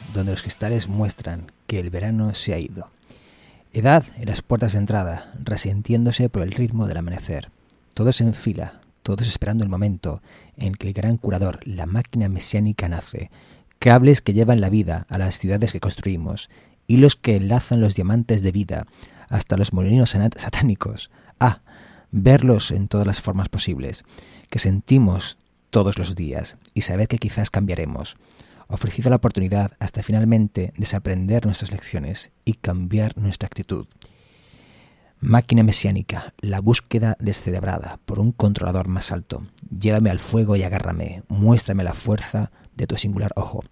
donde 0.13 0.31
los 0.31 0.41
cristales 0.41 0.87
muestran 0.87 1.51
que 1.67 1.79
el 1.79 1.89
verano 1.89 2.33
se 2.33 2.53
ha 2.53 2.59
ido. 2.59 2.89
Edad 3.73 4.03
en 4.17 4.27
las 4.27 4.41
puertas 4.41 4.73
de 4.73 4.79
entrada, 4.79 5.31
resintiéndose 5.39 6.29
por 6.29 6.43
el 6.43 6.51
ritmo 6.51 6.87
del 6.87 6.97
amanecer. 6.97 7.49
Todos 7.93 8.19
en 8.21 8.33
fila, 8.33 8.81
todos 9.03 9.27
esperando 9.27 9.63
el 9.63 9.69
momento 9.69 10.21
en 10.57 10.73
que 10.73 10.87
el 10.87 10.93
gran 10.93 11.17
curador, 11.17 11.59
la 11.65 11.85
máquina 11.85 12.27
mesiánica, 12.27 12.89
nace. 12.89 13.31
Cables 13.79 14.21
que 14.21 14.33
llevan 14.33 14.61
la 14.61 14.69
vida 14.69 15.05
a 15.09 15.17
las 15.17 15.39
ciudades 15.39 15.71
que 15.71 15.79
construimos, 15.79 16.49
hilos 16.87 17.15
que 17.15 17.37
enlazan 17.37 17.81
los 17.81 17.95
diamantes 17.95 18.43
de 18.43 18.51
vida 18.51 18.85
hasta 19.29 19.55
los 19.55 19.71
molinos 19.71 20.15
satánicos. 20.35 21.09
Ah, 21.39 21.61
verlos 22.11 22.71
en 22.71 22.89
todas 22.89 23.07
las 23.07 23.21
formas 23.21 23.47
posibles, 23.47 24.03
que 24.49 24.59
sentimos 24.59 25.37
todos 25.69 25.97
los 25.97 26.15
días 26.15 26.57
y 26.73 26.81
saber 26.81 27.07
que 27.07 27.17
quizás 27.17 27.49
cambiaremos 27.49 28.17
ofrecido 28.73 29.09
la 29.09 29.17
oportunidad 29.17 29.71
hasta 29.79 30.03
finalmente 30.03 30.73
desaprender 30.77 31.45
nuestras 31.45 31.71
lecciones 31.71 32.31
y 32.45 32.53
cambiar 32.53 33.17
nuestra 33.17 33.47
actitud. 33.47 33.85
Máquina 35.19 35.61
mesiánica, 35.61 36.33
la 36.39 36.61
búsqueda 36.61 37.15
descerebrada 37.19 37.99
por 38.05 38.19
un 38.19 38.31
controlador 38.31 38.87
más 38.87 39.11
alto. 39.11 39.45
Llévame 39.69 40.09
al 40.09 40.17
fuego 40.17 40.55
y 40.55 40.63
agárrame. 40.63 41.21
Muéstrame 41.27 41.83
la 41.83 41.93
fuerza 41.93 42.51
de 42.75 42.87
tu 42.87 42.97
singular 42.97 43.31
ojo. 43.35 43.63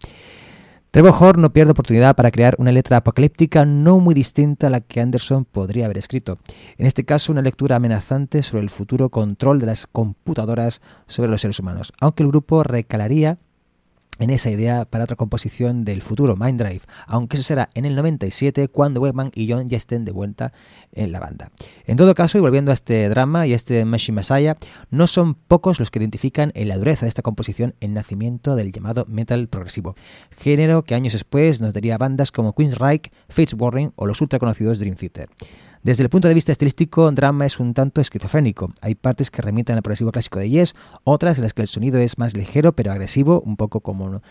Trevor 0.92 1.14
Horn 1.20 1.42
no 1.42 1.54
pierde 1.54 1.72
oportunidad 1.72 2.16
para 2.16 2.32
crear 2.32 2.56
una 2.58 2.72
letra 2.72 2.98
apocalíptica 2.98 3.64
no 3.64 4.00
muy 4.00 4.16
distinta 4.16 4.68
a 4.68 4.70
la 4.72 4.82
que 4.82 5.02
Anderson 5.02 5.46
podría 5.46 5.86
haber 5.86 6.00
escrito. 6.00 6.40
En 6.78 6.88
este 6.88 7.06
caso, 7.06 7.32
una 7.32 7.44
lectura 7.44 7.76
amenazante 7.76 8.42
sobre 8.42 8.64
el 8.64 8.72
futuro 8.72 9.10
control 9.10 9.60
de 9.60 9.68
las 9.68 9.86
computadoras 9.86 10.82
sobre 11.06 11.30
los 11.30 11.42
seres 11.42 11.60
humanos, 11.60 11.94
aunque 12.00 12.24
el 12.24 12.30
grupo 12.30 12.64
recalaría 12.64 13.38
en 14.20 14.30
esa 14.30 14.52
idea 14.52 14.86
para 14.86 15.06
otra 15.06 15.16
composición 15.16 15.86
del 15.86 16.02
futuro 16.02 16.36
Mind 16.36 16.62
Drive, 16.62 16.82
aunque 17.08 17.38
eso 17.38 17.44
será 17.44 17.70
en 17.74 17.86
el 17.86 17.96
97 17.96 18.68
cuando 18.68 19.02
Webman 19.02 19.32
y 19.34 19.52
John 19.52 19.68
ya 19.68 19.78
estén 19.78 20.06
de 20.06 20.12
vuelta 20.12 20.54
en 20.92 21.12
la 21.12 21.20
banda. 21.20 21.52
En 21.86 21.98
todo 21.98 22.14
caso, 22.14 22.38
y 22.38 22.42
volviendo 22.42 22.72
a 22.72 22.74
este 22.74 23.10
drama 23.10 23.48
y 23.48 23.54
a 23.54 23.56
este 23.56 23.84
Machine 23.86 24.18
Messiah, 24.18 24.56
no 24.90 25.08
son 25.08 25.34
pocos 25.34 25.80
los 25.80 25.90
que 25.90 26.00
identifican 26.00 26.52
en 26.54 26.68
la 26.68 26.78
dureza 26.78 27.06
de 27.06 27.10
esta 27.10 27.22
composición 27.22 27.76
el 27.80 27.94
nacimiento 27.94 28.56
del 28.56 28.72
llamado 28.72 29.06
metal 29.08 29.48
progresivo, 29.48 29.96
género 30.38 30.84
que 30.84 30.96
años 30.96 31.14
después 31.14 31.62
nos 31.62 31.74
daría 31.74 31.98
bandas 31.98 32.32
como 32.32 32.54
Queensryche, 32.54 33.12
Fates 33.30 33.56
Warning 33.58 33.92
o 33.96 34.06
los 34.06 34.22
ultra 34.22 34.40
conocidos 34.40 34.80
Dream 34.80 34.96
Theater. 34.96 35.30
Desde 35.82 36.04
el 36.04 36.10
punto 36.10 36.28
de 36.28 36.34
vista 36.34 36.52
estilístico, 36.52 37.10
Drama 37.12 37.46
es 37.46 37.58
un 37.58 37.74
tanto 37.74 38.02
esquizofrénico. 38.02 38.72
Hay 38.82 38.96
partes 38.96 39.32
que 39.32 39.42
remiten 39.42 39.78
al 39.78 39.82
progresivo 39.82 40.12
clásico 40.12 40.38
de 40.38 40.50
Yes, 40.50 40.76
otras 41.06 41.38
en 41.38 41.44
las 41.44 41.54
que 41.54 41.62
el 41.62 41.70
sonido 41.70 42.00
es 42.00 42.18
más 42.18 42.36
ligero 42.36 42.74
pero 42.74 42.92
agresivo, 42.92 43.42
un 43.46 43.56
poco 43.56 43.80
como 43.80 44.22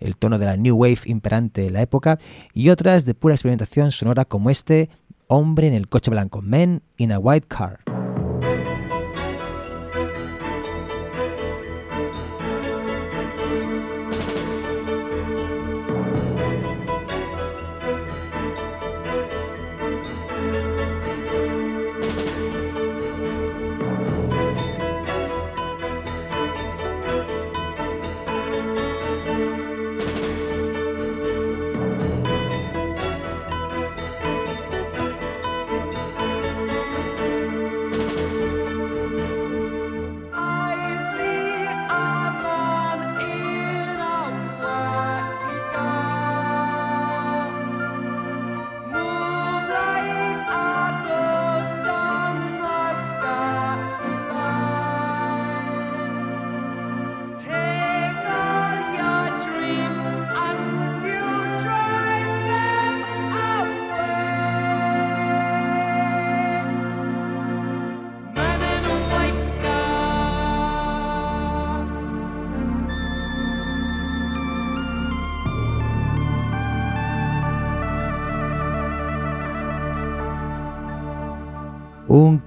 el 0.00 0.16
tono 0.16 0.38
de 0.38 0.44
la 0.44 0.56
New 0.56 0.76
Wave 0.76 1.00
imperante 1.06 1.66
en 1.66 1.72
la 1.72 1.80
época, 1.80 2.18
y 2.52 2.68
otras 2.68 3.06
de 3.06 3.14
pura 3.14 3.34
experimentación 3.34 3.90
sonora 3.90 4.26
como 4.26 4.50
este 4.50 4.90
Hombre 5.30 5.66
en 5.66 5.74
el 5.74 5.88
coche 5.88 6.10
blanco, 6.10 6.40
Men 6.40 6.82
in 6.96 7.12
a 7.12 7.18
White 7.18 7.48
Car. 7.48 7.87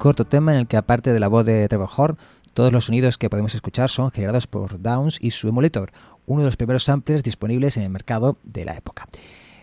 Corto 0.01 0.25
tema 0.25 0.51
en 0.51 0.57
el 0.57 0.67
que 0.67 0.77
aparte 0.77 1.13
de 1.13 1.19
la 1.19 1.27
voz 1.27 1.45
de 1.45 1.67
Trevor 1.67 1.89
Horn, 1.95 2.17
todos 2.55 2.73
los 2.73 2.85
sonidos 2.85 3.19
que 3.19 3.29
podemos 3.29 3.53
escuchar 3.53 3.87
son 3.87 4.09
generados 4.09 4.47
por 4.47 4.81
Downs 4.81 5.19
y 5.21 5.29
su 5.29 5.47
emulator, 5.47 5.91
uno 6.25 6.41
de 6.41 6.47
los 6.47 6.57
primeros 6.57 6.85
samplers 6.85 7.21
disponibles 7.21 7.77
en 7.77 7.83
el 7.83 7.89
mercado 7.89 8.39
de 8.41 8.65
la 8.65 8.75
época. 8.75 9.07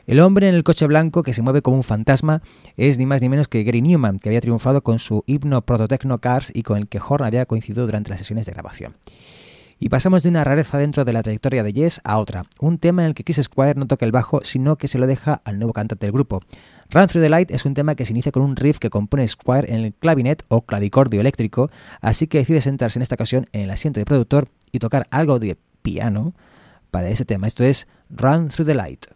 El 0.07 0.21
hombre 0.21 0.49
en 0.49 0.55
el 0.55 0.63
coche 0.63 0.87
blanco 0.87 1.25
que 1.25 1.33
se 1.33 1.43
mueve 1.43 1.61
como 1.61 1.77
un 1.77 1.83
fantasma 1.83 2.41
es 2.77 2.99
ni 2.99 3.05
más 3.05 3.21
ni 3.21 3.29
menos 3.29 3.49
que 3.49 3.65
Gary 3.65 3.83
Newman, 3.83 4.21
que 4.21 4.29
había 4.29 4.41
triunfado 4.41 4.81
con 4.85 5.01
su 5.01 5.25
himno 5.27 5.63
Prototechno 5.63 6.21
Cars 6.21 6.53
y 6.55 6.63
con 6.63 6.79
el 6.79 6.87
que 6.87 7.01
Horn 7.01 7.25
había 7.25 7.45
coincidido 7.47 7.85
durante 7.85 8.11
las 8.11 8.21
sesiones 8.21 8.47
de 8.47 8.53
grabación. 8.53 8.95
Y 9.81 9.89
pasamos 9.89 10.23
de 10.23 10.29
una 10.29 10.45
rareza 10.45 10.79
dentro 10.79 11.05
de 11.05 11.13
la 11.13 11.25
trayectoria 11.25 11.65
de 11.65 11.73
Yes 11.73 12.01
a 12.05 12.19
otra, 12.19 12.45
un 12.61 12.79
tema 12.79 13.03
en 13.03 13.09
el 13.09 13.15
que 13.15 13.25
Chris 13.25 13.43
Squire 13.43 13.75
no 13.75 13.89
toca 13.89 14.07
el 14.07 14.13
bajo, 14.13 14.41
sino 14.45 14.77
que 14.77 14.87
se 14.87 14.99
lo 14.99 15.09
deja 15.09 15.41
al 15.45 15.59
nuevo 15.59 15.73
cantante 15.73 16.07
del 16.07 16.13
grupo, 16.13 16.43
Run 16.91 17.07
Through 17.07 17.23
the 17.23 17.29
Light 17.29 17.51
es 17.51 17.67
un 17.67 17.75
tema 17.75 17.95
que 17.95 18.07
se 18.07 18.13
inicia 18.13 18.33
con 18.33 18.43
un 18.43 18.57
riff 18.57 18.79
que 18.79 18.89
compone 18.89 19.29
Squire 19.29 19.69
en 19.69 19.85
el 19.85 19.93
clavinet 19.93 20.43
o 20.49 20.63
clavicordio 20.63 21.21
eléctrico, 21.21 21.71
así 22.01 22.27
que 22.27 22.39
decide 22.39 22.63
sentarse 22.63 22.99
en 22.99 23.03
esta 23.03 23.15
ocasión 23.15 23.47
en 23.53 23.63
el 23.63 23.71
asiento 23.71 24.01
de 24.01 24.07
productor 24.07 24.49
y 24.73 24.79
tocar 24.79 25.07
algo 25.11 25.39
de 25.39 25.59
piano 25.83 26.33
para 26.91 27.11
ese 27.11 27.27
tema. 27.27 27.47
Esto 27.47 27.63
es 27.63 27.87
Run 28.09 28.49
Through 28.49 28.69
the 28.69 28.75
Light. 28.75 29.07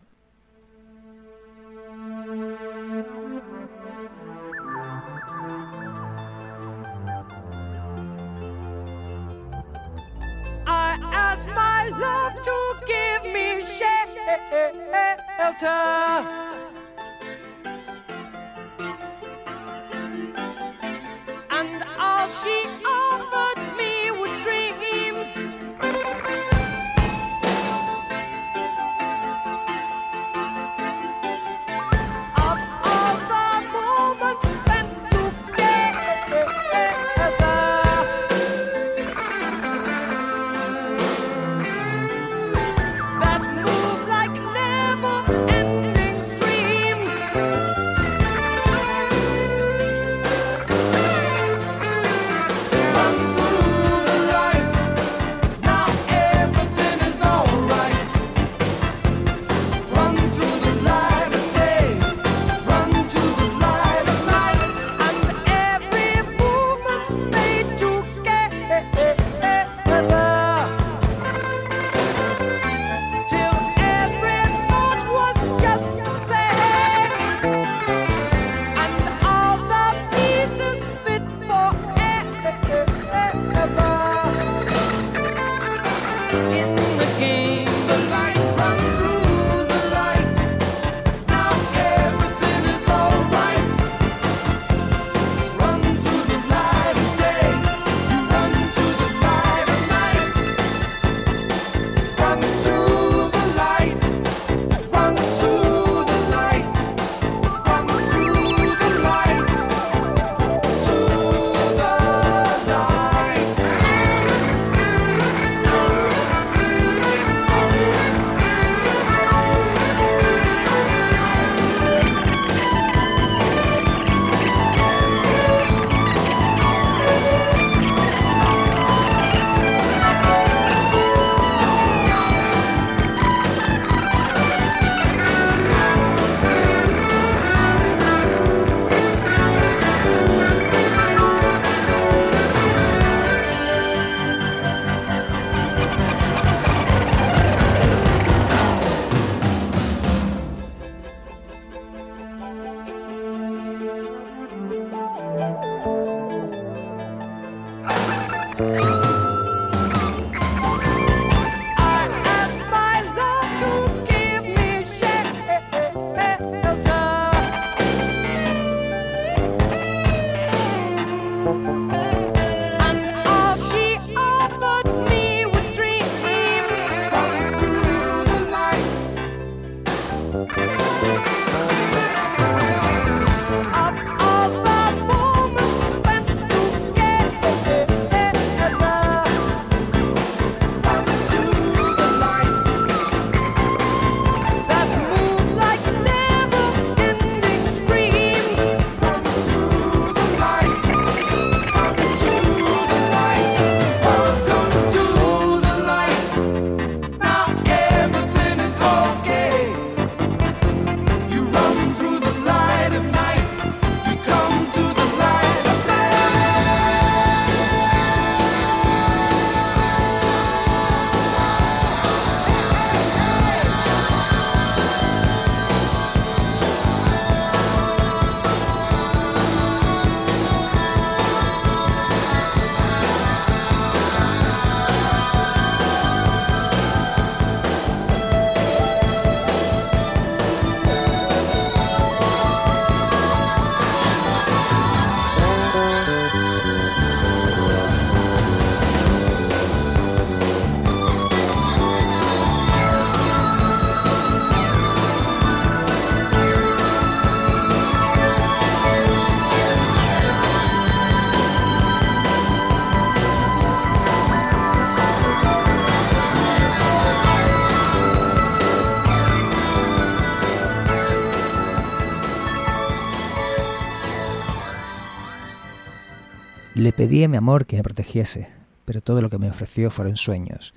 Le 276.82 276.90
pedí 276.90 277.22
a 277.22 277.28
mi 277.28 277.36
amor 277.36 277.66
que 277.66 277.76
me 277.76 277.84
protegiese, 277.84 278.48
pero 278.84 279.00
todo 279.00 279.22
lo 279.22 279.30
que 279.30 279.38
me 279.38 279.48
ofreció 279.48 279.88
fueron 279.88 280.16
sueños, 280.16 280.74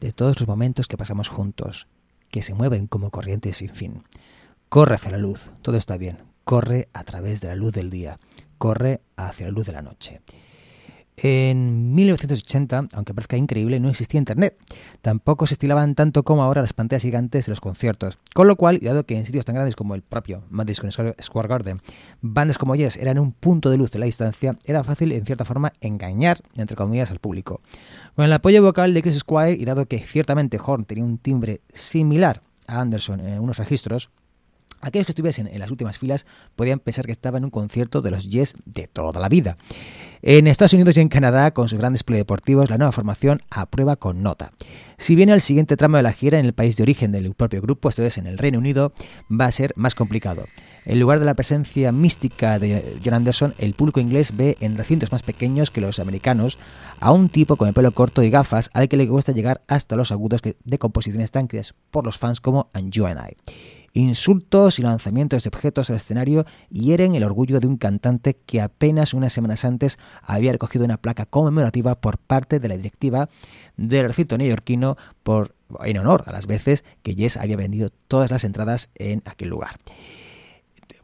de 0.00 0.12
todos 0.12 0.38
los 0.38 0.46
momentos 0.46 0.86
que 0.86 0.96
pasamos 0.96 1.28
juntos, 1.28 1.88
que 2.30 2.42
se 2.42 2.54
mueven 2.54 2.86
como 2.86 3.10
corrientes 3.10 3.56
sin 3.56 3.70
fin. 3.70 4.04
Corre 4.68 4.94
hacia 4.94 5.10
la 5.10 5.18
luz, 5.18 5.50
todo 5.62 5.76
está 5.76 5.96
bien, 5.96 6.18
corre 6.44 6.88
a 6.92 7.02
través 7.02 7.40
de 7.40 7.48
la 7.48 7.56
luz 7.56 7.72
del 7.72 7.90
día, 7.90 8.20
corre 8.56 9.00
hacia 9.16 9.46
la 9.46 9.50
luz 9.50 9.66
de 9.66 9.72
la 9.72 9.82
noche. 9.82 10.20
En 11.20 11.94
1980, 11.96 12.90
aunque 12.92 13.12
parezca 13.12 13.36
increíble, 13.36 13.80
no 13.80 13.88
existía 13.88 14.18
Internet. 14.18 14.56
Tampoco 15.02 15.48
se 15.48 15.54
estilaban 15.54 15.96
tanto 15.96 16.22
como 16.22 16.44
ahora 16.44 16.62
las 16.62 16.72
pantallas 16.72 17.02
gigantes 17.02 17.46
de 17.46 17.50
los 17.50 17.60
conciertos. 17.60 18.18
Con 18.34 18.46
lo 18.46 18.54
cual, 18.54 18.78
dado 18.80 19.04
que 19.04 19.16
en 19.16 19.26
sitios 19.26 19.44
tan 19.44 19.56
grandes 19.56 19.74
como 19.74 19.96
el 19.96 20.02
propio 20.02 20.44
Madison 20.48 20.92
Square 20.92 21.48
Garden, 21.48 21.80
bandas 22.20 22.56
como 22.56 22.76
Yes 22.76 22.96
eran 22.96 23.18
un 23.18 23.32
punto 23.32 23.68
de 23.70 23.78
luz 23.78 23.90
de 23.90 23.98
la 23.98 24.06
distancia, 24.06 24.56
era 24.64 24.84
fácil, 24.84 25.10
en 25.10 25.24
cierta 25.24 25.44
forma, 25.44 25.72
engañar, 25.80 26.40
entre 26.54 26.76
comillas, 26.76 27.10
al 27.10 27.18
público. 27.18 27.62
Con 28.14 28.24
el 28.24 28.32
apoyo 28.32 28.62
vocal 28.62 28.94
de 28.94 29.02
Chris 29.02 29.18
Squire, 29.18 29.56
y 29.60 29.64
dado 29.64 29.86
que 29.86 29.98
ciertamente 29.98 30.60
Horn 30.64 30.84
tenía 30.84 31.04
un 31.04 31.18
timbre 31.18 31.62
similar 31.72 32.42
a 32.68 32.80
Anderson 32.80 33.20
en 33.20 33.40
unos 33.40 33.58
registros, 33.58 34.10
Aquellos 34.80 35.06
que 35.06 35.12
estuviesen 35.12 35.48
en 35.48 35.58
las 35.58 35.70
últimas 35.70 35.98
filas 35.98 36.26
podían 36.56 36.78
pensar 36.78 37.06
que 37.06 37.12
estaba 37.12 37.38
en 37.38 37.44
un 37.44 37.50
concierto 37.50 38.00
de 38.00 38.10
los 38.10 38.28
Yes 38.28 38.54
de 38.64 38.86
toda 38.86 39.20
la 39.20 39.28
vida. 39.28 39.56
En 40.22 40.48
Estados 40.48 40.72
Unidos 40.72 40.96
y 40.96 41.00
en 41.00 41.08
Canadá, 41.08 41.52
con 41.52 41.68
sus 41.68 41.78
grandes 41.78 42.04
deportivos, 42.04 42.70
la 42.70 42.76
nueva 42.76 42.90
formación 42.90 43.40
aprueba 43.50 43.94
con 43.94 44.22
nota. 44.22 44.52
Si 44.96 45.14
viene 45.14 45.32
el 45.32 45.40
siguiente 45.40 45.76
tramo 45.76 45.96
de 45.96 46.02
la 46.02 46.12
gira 46.12 46.40
en 46.40 46.46
el 46.46 46.54
país 46.54 46.76
de 46.76 46.82
origen 46.82 47.12
del 47.12 47.32
propio 47.34 47.62
grupo, 47.62 47.88
esto 47.88 48.02
es 48.02 48.18
en 48.18 48.26
el 48.26 48.36
Reino 48.36 48.58
Unido, 48.58 48.92
va 49.30 49.46
a 49.46 49.52
ser 49.52 49.72
más 49.76 49.94
complicado. 49.94 50.44
En 50.84 50.98
lugar 50.98 51.20
de 51.20 51.26
la 51.26 51.34
presencia 51.34 51.92
mística 51.92 52.58
de 52.58 52.98
John 53.04 53.14
Anderson, 53.14 53.54
el 53.58 53.74
público 53.74 54.00
inglés 54.00 54.36
ve 54.36 54.56
en 54.60 54.76
recintos 54.76 55.12
más 55.12 55.22
pequeños 55.22 55.70
que 55.70 55.80
los 55.80 55.98
americanos 56.00 56.58
a 56.98 57.12
un 57.12 57.28
tipo 57.28 57.56
con 57.56 57.68
el 57.68 57.74
pelo 57.74 57.92
corto 57.92 58.22
y 58.22 58.30
gafas 58.30 58.70
al 58.72 58.88
que 58.88 58.96
le 58.96 59.06
cuesta 59.06 59.32
llegar 59.32 59.62
hasta 59.68 59.96
los 59.96 60.10
agudos 60.10 60.40
de 60.42 60.78
composiciones 60.78 61.30
tan 61.30 61.46
creadas 61.46 61.74
por 61.90 62.04
los 62.04 62.18
fans 62.18 62.40
como 62.40 62.70
And 62.72 62.90
You 62.90 63.06
and 63.06 63.20
I. 63.20 63.36
Insultos 63.98 64.78
y 64.78 64.82
lanzamientos 64.82 65.42
de 65.42 65.48
objetos 65.48 65.90
al 65.90 65.96
escenario 65.96 66.46
hieren 66.70 67.16
el 67.16 67.24
orgullo 67.24 67.58
de 67.58 67.66
un 67.66 67.76
cantante 67.76 68.36
que 68.46 68.60
apenas 68.60 69.12
unas 69.12 69.32
semanas 69.32 69.64
antes 69.64 69.98
había 70.22 70.52
recogido 70.52 70.84
una 70.84 70.98
placa 70.98 71.26
conmemorativa 71.26 71.96
por 71.96 72.16
parte 72.16 72.60
de 72.60 72.68
la 72.68 72.76
directiva 72.76 73.28
del 73.76 74.06
recinto 74.06 74.38
neoyorquino 74.38 74.96
por, 75.24 75.56
en 75.82 75.98
honor 75.98 76.22
a 76.26 76.30
las 76.30 76.46
veces 76.46 76.84
que 77.02 77.16
Jess 77.16 77.38
había 77.38 77.56
vendido 77.56 77.90
todas 78.06 78.30
las 78.30 78.44
entradas 78.44 78.88
en 78.94 79.20
aquel 79.24 79.48
lugar 79.48 79.80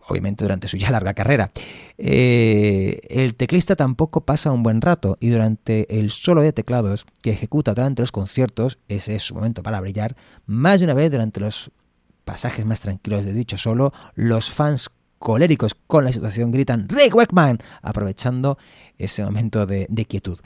obviamente 0.06 0.44
durante 0.44 0.68
su 0.68 0.76
ya 0.76 0.90
larga 0.90 1.14
carrera. 1.14 1.50
Eh, 1.98 3.00
el 3.08 3.34
teclista 3.34 3.74
tampoco 3.74 4.20
pasa 4.20 4.52
un 4.52 4.62
buen 4.62 4.80
rato 4.80 5.16
y 5.18 5.30
durante 5.30 5.98
el 5.98 6.10
solo 6.10 6.42
de 6.42 6.52
teclados 6.52 7.06
que 7.22 7.30
ejecuta 7.30 7.74
durante 7.74 8.02
los 8.02 8.12
conciertos, 8.12 8.78
ese 8.88 9.16
es 9.16 9.22
su 9.22 9.34
momento 9.34 9.62
para 9.62 9.80
brillar, 9.80 10.14
más 10.46 10.80
de 10.80 10.84
una 10.86 10.94
vez 10.94 11.10
durante 11.10 11.40
los 11.40 11.72
pasajes 12.24 12.64
más 12.64 12.80
tranquilos 12.80 13.24
de 13.24 13.32
dicho 13.32 13.56
solo, 13.56 13.92
los 14.14 14.50
fans 14.50 14.90
coléricos 15.18 15.74
con 15.86 16.04
la 16.04 16.12
situación 16.12 16.52
gritan 16.52 16.88
Rick 16.88 17.14
Wakeman, 17.14 17.58
aprovechando 17.82 18.58
ese 18.98 19.24
momento 19.24 19.66
de, 19.66 20.06
quietud. 20.08 20.38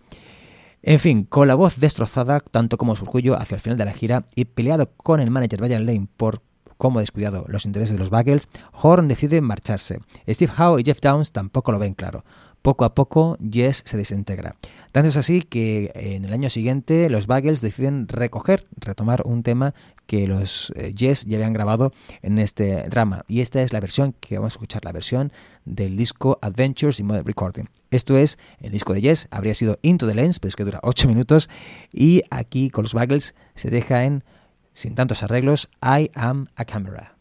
En 0.82 1.00
fin, 1.00 1.24
con 1.24 1.48
la 1.48 1.56
voz 1.56 1.80
destrozada, 1.80 2.40
tanto 2.40 2.78
como 2.78 2.94
su 2.94 3.04
orgullo 3.04 3.36
hacia 3.36 3.56
el 3.56 3.60
final 3.60 3.76
de 3.76 3.84
la 3.84 3.92
gira 3.92 4.24
y 4.36 4.44
peleado 4.44 4.90
con 4.96 5.20
el 5.20 5.30
manager 5.30 5.60
Brian 5.60 5.84
Lane 5.84 6.06
por 6.16 6.42
cómo 6.76 7.00
descuidado 7.00 7.44
los 7.48 7.66
intereses 7.66 7.94
de 7.94 7.98
los 7.98 8.10
Bagels, 8.10 8.48
Horn 8.72 9.08
decide 9.08 9.40
marcharse. 9.40 9.98
Steve 10.28 10.52
Howe 10.56 10.78
y 10.78 10.84
Jeff 10.84 11.00
Downs 11.00 11.32
tampoco 11.32 11.72
lo 11.72 11.80
ven 11.80 11.94
claro. 11.94 12.24
Poco 12.62 12.84
a 12.84 12.94
poco, 12.94 13.36
Yes 13.38 13.82
se 13.84 13.96
desintegra. 13.96 14.54
Tanto 14.92 15.08
es 15.08 15.16
así 15.16 15.42
que 15.42 15.90
en 15.94 16.24
el 16.24 16.32
año 16.32 16.50
siguiente 16.50 17.10
los 17.10 17.26
Bagels 17.26 17.60
deciden 17.60 18.08
recoger, 18.08 18.66
retomar 18.76 19.22
un 19.26 19.42
tema 19.42 19.74
que 20.06 20.26
los 20.26 20.72
eh, 20.76 20.94
Yes 20.94 21.26
ya 21.26 21.36
habían 21.36 21.52
grabado 21.52 21.92
en 22.22 22.38
este 22.38 22.88
drama. 22.88 23.24
Y 23.28 23.40
esta 23.40 23.60
es 23.60 23.72
la 23.72 23.80
versión 23.80 24.14
que 24.18 24.36
vamos 24.38 24.52
a 24.52 24.56
escuchar, 24.56 24.84
la 24.84 24.92
versión 24.92 25.32
del 25.66 25.96
disco 25.96 26.38
Adventures 26.40 26.98
in 26.98 27.06
Modern 27.06 27.26
Recording. 27.26 27.66
Esto 27.90 28.16
es, 28.16 28.38
el 28.60 28.72
disco 28.72 28.94
de 28.94 29.02
Yes 29.02 29.28
habría 29.30 29.54
sido 29.54 29.78
Into 29.82 30.06
the 30.06 30.14
Lens, 30.14 30.38
pero 30.40 30.48
es 30.48 30.56
que 30.56 30.64
dura 30.64 30.80
8 30.82 31.08
minutos. 31.08 31.50
Y 31.92 32.22
aquí 32.30 32.70
con 32.70 32.84
los 32.84 32.94
Bagels 32.94 33.34
se 33.54 33.68
deja 33.68 34.04
en, 34.04 34.24
sin 34.72 34.94
tantos 34.94 35.22
arreglos, 35.22 35.68
I 35.82 36.10
Am 36.14 36.48
a 36.56 36.64
Camera. 36.64 37.17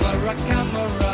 camera, 0.00 0.34
camera. 0.46 1.11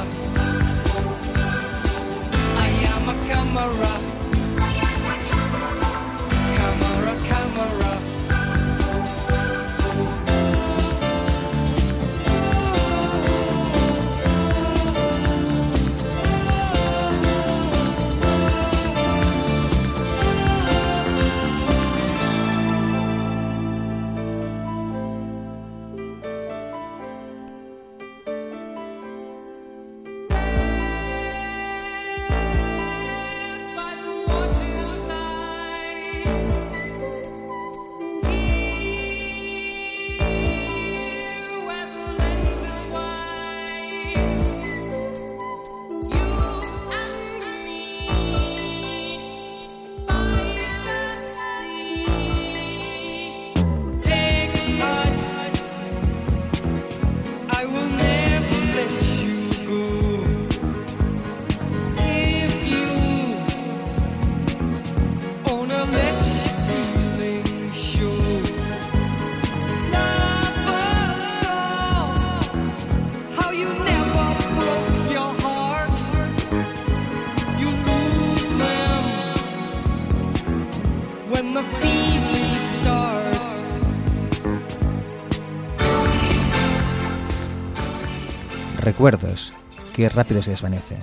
Recuerdos, 88.98 89.52
que 89.94 90.08
rápido 90.08 90.42
se 90.42 90.50
desvanece. 90.50 90.96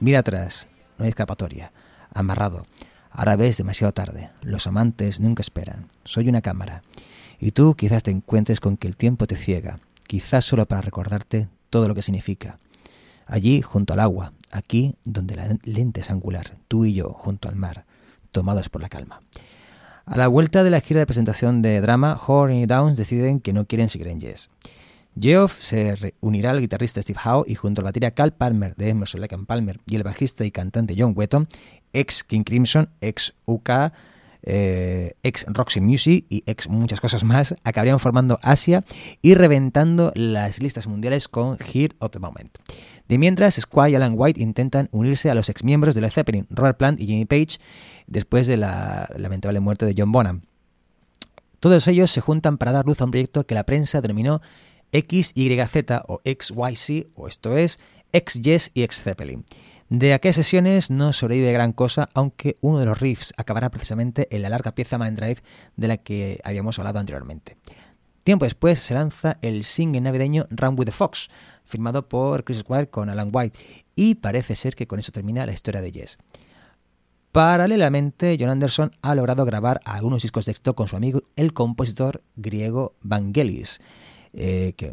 Mira 0.00 0.20
atrás, 0.20 0.66
no 0.96 1.04
hay 1.04 1.10
escapatoria. 1.10 1.70
Amarrado. 2.14 2.62
Ahora 3.10 3.36
ves 3.36 3.58
demasiado 3.58 3.92
tarde. 3.92 4.30
Los 4.40 4.66
amantes 4.66 5.20
nunca 5.20 5.42
esperan. 5.42 5.90
Soy 6.02 6.30
una 6.30 6.40
cámara. 6.40 6.82
Y 7.38 7.50
tú 7.50 7.74
quizás 7.74 8.04
te 8.04 8.10
encuentres 8.10 8.58
con 8.58 8.78
que 8.78 8.88
el 8.88 8.96
tiempo 8.96 9.26
te 9.26 9.36
ciega, 9.36 9.80
quizás 10.06 10.46
solo 10.46 10.64
para 10.64 10.80
recordarte 10.80 11.50
todo 11.68 11.88
lo 11.88 11.94
que 11.94 12.00
significa. 12.00 12.58
Allí, 13.26 13.60
junto 13.60 13.92
al 13.92 14.00
agua, 14.00 14.32
aquí 14.50 14.94
donde 15.04 15.36
la 15.36 15.54
lente 15.62 16.00
es 16.00 16.10
angular, 16.10 16.56
tú 16.68 16.86
y 16.86 16.94
yo, 16.94 17.10
junto 17.10 17.50
al 17.50 17.56
mar, 17.56 17.84
tomados 18.30 18.70
por 18.70 18.80
la 18.80 18.88
calma. 18.88 19.20
A 20.06 20.16
la 20.16 20.26
vuelta 20.26 20.64
de 20.64 20.70
la 20.70 20.80
gira 20.80 21.00
de 21.00 21.06
presentación 21.06 21.60
de 21.60 21.82
drama, 21.82 22.18
Horn 22.26 22.54
y 22.54 22.64
Downs 22.64 22.96
deciden 22.96 23.40
que 23.40 23.52
no 23.52 23.66
quieren 23.66 23.90
seguir 23.90 24.08
en. 24.08 24.20
Geoff 25.20 25.60
se 25.60 25.94
reunirá 25.96 26.52
al 26.52 26.60
guitarrista 26.60 27.02
Steve 27.02 27.20
Howe 27.24 27.44
y 27.46 27.54
junto 27.54 27.80
a 27.80 27.84
la 27.84 27.88
batería 27.88 28.12
Cal 28.12 28.32
Palmer 28.32 28.74
de 28.76 28.88
Emerson 28.88 29.20
Lake 29.20 29.36
Palmer 29.46 29.78
y 29.86 29.96
el 29.96 30.02
bajista 30.02 30.44
y 30.44 30.50
cantante 30.50 30.94
John 30.96 31.12
Wetton, 31.14 31.48
ex 31.92 32.24
King 32.24 32.44
Crimson, 32.44 32.88
ex 33.00 33.34
UK, 33.44 33.70
eh, 34.44 35.12
ex 35.22 35.44
Roxy 35.48 35.80
Music 35.80 36.24
y 36.28 36.42
ex 36.46 36.68
muchas 36.68 37.00
cosas 37.00 37.24
más, 37.24 37.54
acabarían 37.62 38.00
formando 38.00 38.38
Asia 38.42 38.84
y 39.20 39.34
reventando 39.34 40.12
las 40.14 40.58
listas 40.60 40.86
mundiales 40.86 41.28
con 41.28 41.58
Hit 41.58 41.94
of 41.98 42.10
the 42.10 42.18
Moment. 42.18 42.58
De 43.08 43.18
mientras, 43.18 43.54
Squire 43.56 43.90
y 43.90 43.94
Alan 43.94 44.14
White 44.16 44.40
intentan 44.40 44.88
unirse 44.92 45.30
a 45.30 45.34
los 45.34 45.48
ex 45.48 45.62
miembros 45.62 45.94
de 45.94 46.00
Led 46.00 46.10
Zeppelin, 46.10 46.46
Robert 46.48 46.78
Plant 46.78 47.00
y 47.00 47.06
Jimmy 47.06 47.26
Page, 47.26 47.58
después 48.06 48.46
de 48.46 48.56
la 48.56 49.08
lamentable 49.16 49.60
muerte 49.60 49.84
de 49.84 49.94
John 49.96 50.12
Bonham. 50.12 50.42
Todos 51.60 51.86
ellos 51.86 52.10
se 52.10 52.20
juntan 52.20 52.58
para 52.58 52.72
dar 52.72 52.86
luz 52.86 53.00
a 53.00 53.04
un 53.04 53.10
proyecto 53.10 53.46
que 53.46 53.54
la 53.54 53.64
prensa 53.64 54.00
denominó 54.00 54.40
XYZ 54.92 56.02
o 56.06 56.20
XYC, 56.24 57.08
o 57.14 57.28
esto 57.28 57.56
es, 57.56 57.80
X-Yes 58.12 58.70
y 58.74 58.82
X-Zeppelin. 58.82 59.44
De 59.88 60.14
aquellas 60.14 60.36
sesiones 60.36 60.90
no 60.90 61.12
sobrevive 61.12 61.52
gran 61.52 61.72
cosa, 61.72 62.08
aunque 62.14 62.54
uno 62.60 62.78
de 62.78 62.86
los 62.86 62.98
riffs 62.98 63.34
acabará 63.36 63.70
precisamente 63.70 64.26
en 64.34 64.42
la 64.42 64.48
larga 64.48 64.74
pieza 64.74 64.96
Mind 64.96 65.18
Drive 65.18 65.42
de 65.76 65.88
la 65.88 65.98
que 65.98 66.40
habíamos 66.44 66.78
hablado 66.78 66.98
anteriormente. 66.98 67.58
Tiempo 68.24 68.44
después 68.44 68.78
se 68.78 68.94
lanza 68.94 69.38
el 69.42 69.64
single 69.64 70.00
navideño 70.00 70.46
Run 70.50 70.78
with 70.78 70.86
the 70.86 70.92
Fox, 70.92 71.28
firmado 71.64 72.08
por 72.08 72.44
Chris 72.44 72.58
Squire 72.60 72.88
con 72.88 73.10
Alan 73.10 73.30
White, 73.32 73.58
y 73.96 74.14
parece 74.14 74.54
ser 74.56 74.76
que 74.76 74.86
con 74.86 74.98
eso 74.98 75.12
termina 75.12 75.44
la 75.44 75.52
historia 75.52 75.82
de 75.82 75.92
Yes. 75.92 76.18
Paralelamente, 77.32 78.36
John 78.38 78.50
Anderson 78.50 78.92
ha 79.00 79.14
logrado 79.14 79.44
grabar 79.44 79.80
algunos 79.84 80.22
discos 80.22 80.44
de 80.44 80.52
éxito 80.52 80.76
con 80.76 80.86
su 80.86 80.96
amigo, 80.96 81.22
el 81.34 81.52
compositor 81.52 82.22
griego 82.36 82.94
Vangelis. 83.00 83.80
Eh, 84.34 84.72
que 84.76 84.92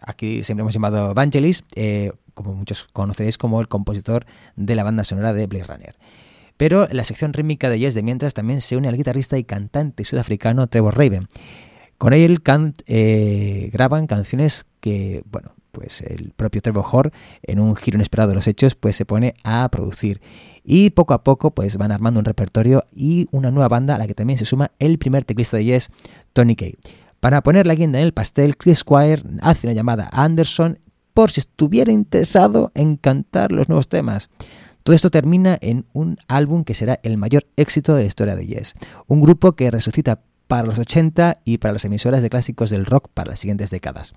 aquí 0.00 0.42
siempre 0.42 0.62
hemos 0.62 0.74
llamado 0.74 1.14
Vangelis, 1.14 1.64
eh, 1.76 2.12
como 2.34 2.54
muchos 2.54 2.88
conoceréis 2.92 3.38
como 3.38 3.60
el 3.60 3.68
compositor 3.68 4.26
de 4.56 4.74
la 4.74 4.82
banda 4.82 5.04
sonora 5.04 5.32
de 5.32 5.46
Blade 5.46 5.64
Runner. 5.64 5.96
Pero 6.56 6.86
la 6.90 7.04
sección 7.04 7.32
rítmica 7.32 7.68
de 7.68 7.78
Yes 7.78 7.94
de 7.94 8.02
mientras 8.02 8.34
también 8.34 8.60
se 8.60 8.76
une 8.76 8.88
al 8.88 8.96
guitarrista 8.96 9.38
y 9.38 9.44
cantante 9.44 10.04
sudafricano 10.04 10.66
Trevor 10.66 10.96
Raven. 10.96 11.28
Con 11.98 12.12
él 12.12 12.40
eh, 12.86 13.70
graban 13.72 14.06
canciones 14.06 14.66
que, 14.80 15.22
bueno, 15.30 15.54
pues 15.72 16.00
el 16.02 16.32
propio 16.36 16.62
Trevor 16.62 16.84
Horn, 16.90 17.12
en 17.42 17.60
un 17.60 17.74
giro 17.76 17.96
inesperado 17.96 18.30
de 18.30 18.36
los 18.36 18.46
hechos, 18.46 18.74
pues 18.74 18.96
se 18.96 19.04
pone 19.04 19.34
a 19.42 19.68
producir. 19.70 20.20
Y 20.64 20.90
poco 20.90 21.14
a 21.14 21.24
poco, 21.24 21.50
pues 21.52 21.76
van 21.76 21.92
armando 21.92 22.20
un 22.20 22.24
repertorio 22.24 22.84
y 22.94 23.26
una 23.32 23.50
nueva 23.50 23.68
banda 23.68 23.96
a 23.96 23.98
la 23.98 24.06
que 24.06 24.14
también 24.14 24.38
se 24.38 24.44
suma 24.44 24.70
el 24.78 24.98
primer 24.98 25.24
teclista 25.24 25.56
de 25.56 25.64
Yes, 25.64 25.90
Tony 26.32 26.56
Kay. 26.56 26.76
Para 27.24 27.42
poner 27.42 27.66
la 27.66 27.74
guinda 27.74 27.98
en 27.98 28.04
el 28.04 28.12
pastel, 28.12 28.58
Chris 28.58 28.80
Squire 28.80 29.22
hace 29.40 29.66
una 29.66 29.72
llamada 29.72 30.10
a 30.12 30.24
Anderson 30.24 30.78
por 31.14 31.30
si 31.30 31.40
estuviera 31.40 31.90
interesado 31.90 32.70
en 32.74 32.96
cantar 32.96 33.50
los 33.50 33.66
nuevos 33.70 33.88
temas. 33.88 34.28
Todo 34.82 34.94
esto 34.94 35.08
termina 35.08 35.56
en 35.62 35.86
un 35.94 36.18
álbum 36.28 36.64
que 36.64 36.74
será 36.74 37.00
el 37.02 37.16
mayor 37.16 37.46
éxito 37.56 37.94
de 37.94 38.02
la 38.02 38.08
historia 38.08 38.36
de 38.36 38.46
Yes, 38.46 38.74
un 39.06 39.22
grupo 39.22 39.52
que 39.52 39.70
resucita 39.70 40.20
para 40.48 40.66
los 40.66 40.78
80 40.78 41.40
y 41.46 41.56
para 41.56 41.72
las 41.72 41.86
emisoras 41.86 42.20
de 42.20 42.28
clásicos 42.28 42.68
del 42.68 42.84
rock 42.84 43.08
para 43.14 43.30
las 43.30 43.38
siguientes 43.38 43.70
décadas. 43.70 44.12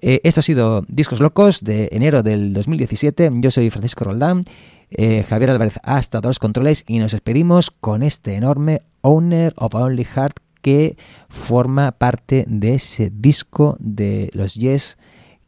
Eh, 0.00 0.20
esto 0.22 0.38
ha 0.38 0.44
sido 0.44 0.84
Discos 0.86 1.18
Locos 1.18 1.64
de 1.64 1.88
enero 1.90 2.22
del 2.22 2.52
2017. 2.52 3.28
Yo 3.38 3.50
soy 3.50 3.70
Francisco 3.70 4.04
Roldán. 4.04 4.44
Eh, 4.92 5.24
Javier 5.28 5.50
Álvarez 5.50 5.80
ha 5.82 5.98
estado 5.98 6.28
a 6.28 6.30
los 6.30 6.38
controles 6.38 6.84
y 6.86 7.00
nos 7.00 7.10
despedimos 7.10 7.72
con 7.72 8.04
este 8.04 8.36
enorme 8.36 8.82
Owner 9.00 9.52
of 9.56 9.74
Only 9.74 10.04
Heart 10.04 10.38
que 10.60 10.96
forma 11.28 11.92
parte 11.92 12.44
de 12.48 12.74
ese 12.74 13.10
disco 13.12 13.76
de 13.80 14.30
los 14.32 14.54
Yes 14.54 14.98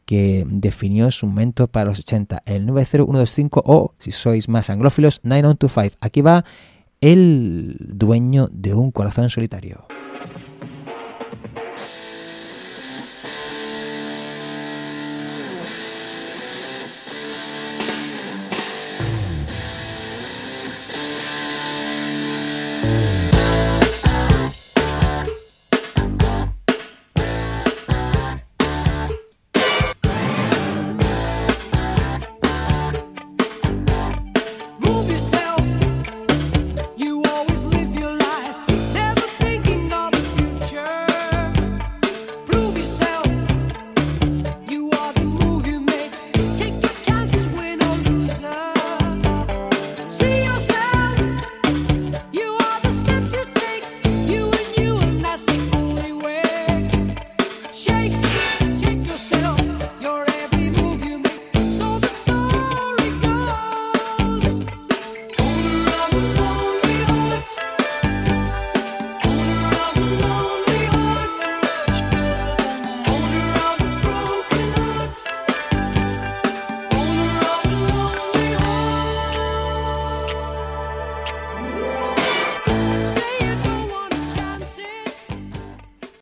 que 0.05 0.45
definió 0.47 1.11
su 1.11 1.27
momento 1.27 1.67
para 1.67 1.85
los 1.85 1.99
80, 1.99 2.43
el 2.45 2.65
90125 2.65 3.63
o, 3.65 3.93
si 3.99 4.11
sois 4.11 4.49
más 4.49 4.69
anglófilos, 4.69 5.21
9125. 5.23 5.97
Aquí 6.01 6.21
va 6.21 6.43
el 7.01 7.77
dueño 7.79 8.47
de 8.51 8.73
un 8.73 8.91
corazón 8.91 9.29
solitario. 9.29 9.85